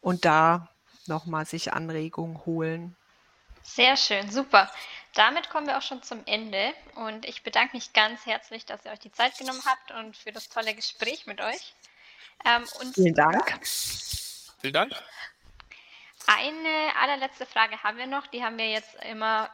und 0.00 0.24
da 0.24 0.68
nochmal 1.06 1.46
sich 1.46 1.72
Anregungen 1.72 2.44
holen. 2.46 2.96
Sehr 3.62 3.96
schön, 3.96 4.30
super. 4.30 4.70
Damit 5.14 5.48
kommen 5.48 5.66
wir 5.66 5.78
auch 5.78 5.82
schon 5.82 6.02
zum 6.02 6.22
Ende 6.26 6.74
und 6.96 7.24
ich 7.24 7.42
bedanke 7.42 7.76
mich 7.76 7.92
ganz 7.92 8.26
herzlich, 8.26 8.66
dass 8.66 8.84
ihr 8.84 8.90
euch 8.90 8.98
die 8.98 9.12
Zeit 9.12 9.38
genommen 9.38 9.62
habt 9.64 9.92
und 9.92 10.16
für 10.16 10.32
das 10.32 10.48
tolle 10.48 10.74
Gespräch 10.74 11.26
mit 11.26 11.40
euch. 11.40 11.74
Ähm, 12.44 12.64
Vielen 12.92 13.14
Dank. 13.14 13.60
Vielen 14.60 14.74
Dank. 14.74 14.92
Eine 16.26 16.96
allerletzte 17.00 17.46
Frage 17.46 17.80
haben 17.82 17.98
wir 17.98 18.06
noch, 18.06 18.26
die 18.26 18.42
haben 18.42 18.58
wir 18.58 18.68
jetzt 18.68 18.94
immer 19.10 19.48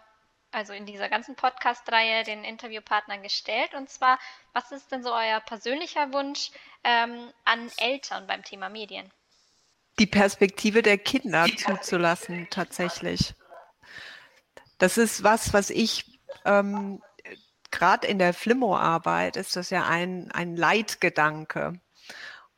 also 0.53 0.73
in 0.73 0.87
dieser 0.87 1.09
ganzen 1.09 1.35
Podcast-Reihe 1.37 2.25
den 2.25 2.45
Interviewpartnern 2.45 3.23
gestellt. 3.23 3.75
Und 3.75 3.89
zwar, 3.89 4.19
was 4.53 4.73
ist 4.73 4.91
denn 4.91 5.03
so 5.03 5.13
euer 5.13 5.41
persönlicher 5.41 6.13
Wunsch 6.13 6.51
ähm, 6.85 7.31
an 7.45 7.71
Eltern 7.79 8.27
beim 8.27 8.43
Thema 8.43 8.69
Medien? 8.69 9.11
Die 9.99 10.07
Perspektive 10.07 10.83
der 10.83 10.99
Kinder 10.99 11.47
zuzulassen, 11.57 12.49
tatsächlich. 12.51 13.35
Das 14.79 14.97
ist 14.97 15.23
was, 15.23 15.53
was 15.53 15.71
ich 15.71 16.19
ähm, 16.45 17.03
gerade 17.71 18.07
in 18.07 18.19
der 18.19 18.35
Flimmo-Arbeit 18.35 19.37
ist 19.37 19.57
das 19.57 19.71
ja 19.71 19.87
ein, 19.87 20.31
ein 20.33 20.57
Leitgedanke. 20.57 21.81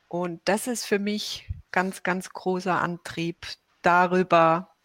Und 0.07 0.41
das 0.45 0.67
ist 0.67 0.85
für 0.85 0.99
mich 0.99 1.49
ganz, 1.71 2.03
ganz 2.03 2.29
großer 2.29 2.79
Antrieb, 2.79 3.47
darüber 3.81 4.75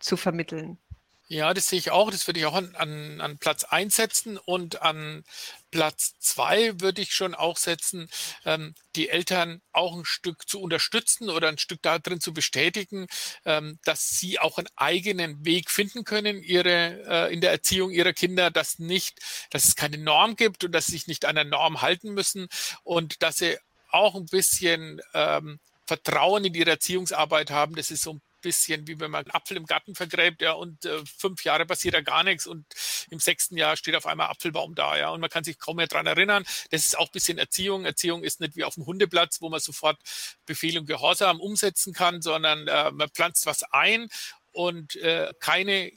zu 0.00 0.16
vermitteln. 0.16 0.78
Ja, 1.28 1.52
das 1.54 1.68
sehe 1.68 1.80
ich 1.80 1.90
auch. 1.90 2.10
Das 2.12 2.26
würde 2.28 2.38
ich 2.38 2.46
auch 2.46 2.54
an, 2.54 2.76
an, 2.76 3.20
an 3.20 3.38
Platz 3.38 3.64
1 3.64 3.96
setzen 3.96 4.38
und 4.38 4.82
an 4.82 5.24
Platz 5.72 6.14
2 6.20 6.80
würde 6.80 7.02
ich 7.02 7.12
schon 7.14 7.34
auch 7.34 7.56
setzen, 7.56 8.08
ähm, 8.44 8.76
die 8.94 9.08
Eltern 9.08 9.60
auch 9.72 9.96
ein 9.96 10.04
Stück 10.04 10.48
zu 10.48 10.60
unterstützen 10.60 11.28
oder 11.28 11.48
ein 11.48 11.58
Stück 11.58 11.82
darin 11.82 12.20
zu 12.20 12.32
bestätigen, 12.32 13.08
ähm, 13.44 13.80
dass 13.84 14.08
sie 14.10 14.38
auch 14.38 14.58
einen 14.58 14.68
eigenen 14.76 15.44
Weg 15.44 15.70
finden 15.72 16.04
können 16.04 16.40
ihre, 16.44 17.02
äh, 17.28 17.34
in 17.34 17.40
der 17.40 17.50
Erziehung 17.50 17.90
ihrer 17.90 18.12
Kinder, 18.12 18.52
dass 18.52 18.78
nicht, 18.78 19.18
dass 19.50 19.64
es 19.64 19.74
keine 19.74 19.98
Norm 19.98 20.36
gibt 20.36 20.62
und 20.62 20.70
dass 20.72 20.86
sie 20.86 20.92
sich 20.92 21.08
nicht 21.08 21.24
an 21.24 21.34
der 21.34 21.44
Norm 21.44 21.82
halten 21.82 22.14
müssen 22.14 22.48
und 22.84 23.20
dass 23.24 23.38
sie 23.38 23.58
auch 23.90 24.14
ein 24.14 24.26
bisschen 24.26 25.00
ähm, 25.12 25.58
Vertrauen 25.86 26.44
in 26.44 26.54
ihre 26.54 26.70
Erziehungsarbeit 26.70 27.50
haben. 27.50 27.74
Das 27.74 27.90
ist 27.90 28.02
so 28.02 28.14
ein 28.14 28.22
bisschen 28.46 28.86
wie 28.86 29.00
wenn 29.00 29.10
man 29.10 29.24
einen 29.24 29.34
Apfel 29.34 29.56
im 29.56 29.66
Garten 29.66 29.94
vergräbt, 29.94 30.40
ja, 30.40 30.52
und 30.52 30.84
äh, 30.84 31.02
fünf 31.04 31.42
Jahre 31.44 31.66
passiert 31.66 31.94
da 31.94 32.00
gar 32.00 32.22
nichts 32.22 32.46
und 32.46 32.64
im 33.10 33.18
sechsten 33.18 33.56
Jahr 33.56 33.76
steht 33.76 33.96
auf 33.96 34.06
einmal 34.06 34.28
Apfelbaum 34.28 34.74
da, 34.74 34.96
ja, 34.96 35.10
und 35.10 35.20
man 35.20 35.30
kann 35.30 35.42
sich 35.42 35.58
kaum 35.58 35.76
mehr 35.76 35.88
dran 35.88 36.06
erinnern. 36.06 36.44
Das 36.70 36.84
ist 36.84 36.96
auch 36.96 37.06
ein 37.06 37.12
bisschen 37.12 37.38
Erziehung. 37.38 37.84
Erziehung 37.84 38.22
ist 38.22 38.40
nicht 38.40 38.56
wie 38.56 38.64
auf 38.64 38.74
dem 38.74 38.86
Hundeplatz, 38.86 39.40
wo 39.40 39.48
man 39.48 39.60
sofort 39.60 39.98
Befehl 40.46 40.78
und 40.78 40.86
Gehorsam 40.86 41.40
umsetzen 41.40 41.92
kann, 41.92 42.22
sondern 42.22 42.68
äh, 42.68 42.92
man 42.92 43.08
pflanzt 43.10 43.46
was 43.46 43.64
ein 43.64 44.08
und 44.52 44.96
äh, 44.96 45.32
keine 45.40 45.90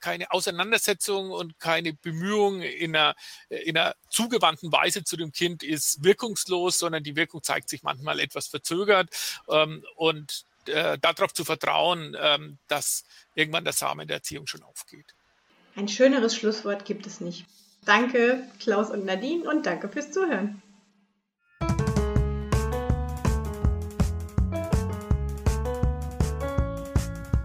keine 0.00 0.30
Auseinandersetzung 0.30 1.30
und 1.30 1.58
keine 1.58 1.92
Bemühung 1.92 2.62
in 2.62 2.94
einer, 2.94 3.14
in 3.48 3.76
einer 3.76 3.94
zugewandten 4.08 4.70
Weise 4.72 5.04
zu 5.04 5.16
dem 5.16 5.32
Kind 5.32 5.62
ist 5.62 6.04
wirkungslos, 6.04 6.78
sondern 6.78 7.02
die 7.02 7.16
Wirkung 7.16 7.42
zeigt 7.42 7.68
sich 7.68 7.82
manchmal 7.82 8.20
etwas 8.20 8.46
verzögert. 8.46 9.10
Ähm, 9.48 9.84
und 9.96 10.44
äh, 10.68 10.98
darauf 10.98 11.32
zu 11.32 11.44
vertrauen, 11.44 12.16
ähm, 12.20 12.58
dass 12.68 13.04
irgendwann 13.34 13.64
der 13.64 13.72
Samen 13.72 14.06
der 14.06 14.18
Erziehung 14.18 14.46
schon 14.46 14.62
aufgeht. 14.62 15.14
Ein 15.76 15.88
schöneres 15.88 16.34
Schlusswort 16.34 16.84
gibt 16.84 17.06
es 17.06 17.20
nicht. 17.20 17.46
Danke, 17.84 18.42
Klaus 18.60 18.90
und 18.90 19.04
Nadine, 19.04 19.48
und 19.48 19.64
danke 19.64 19.88
fürs 19.88 20.10
Zuhören. 20.10 20.62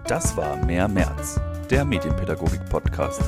Das 0.07 0.35
war 0.35 0.57
Mehr 0.65 0.87
März, 0.87 1.39
der 1.69 1.85
Medienpädagogik-Podcast. 1.85 3.21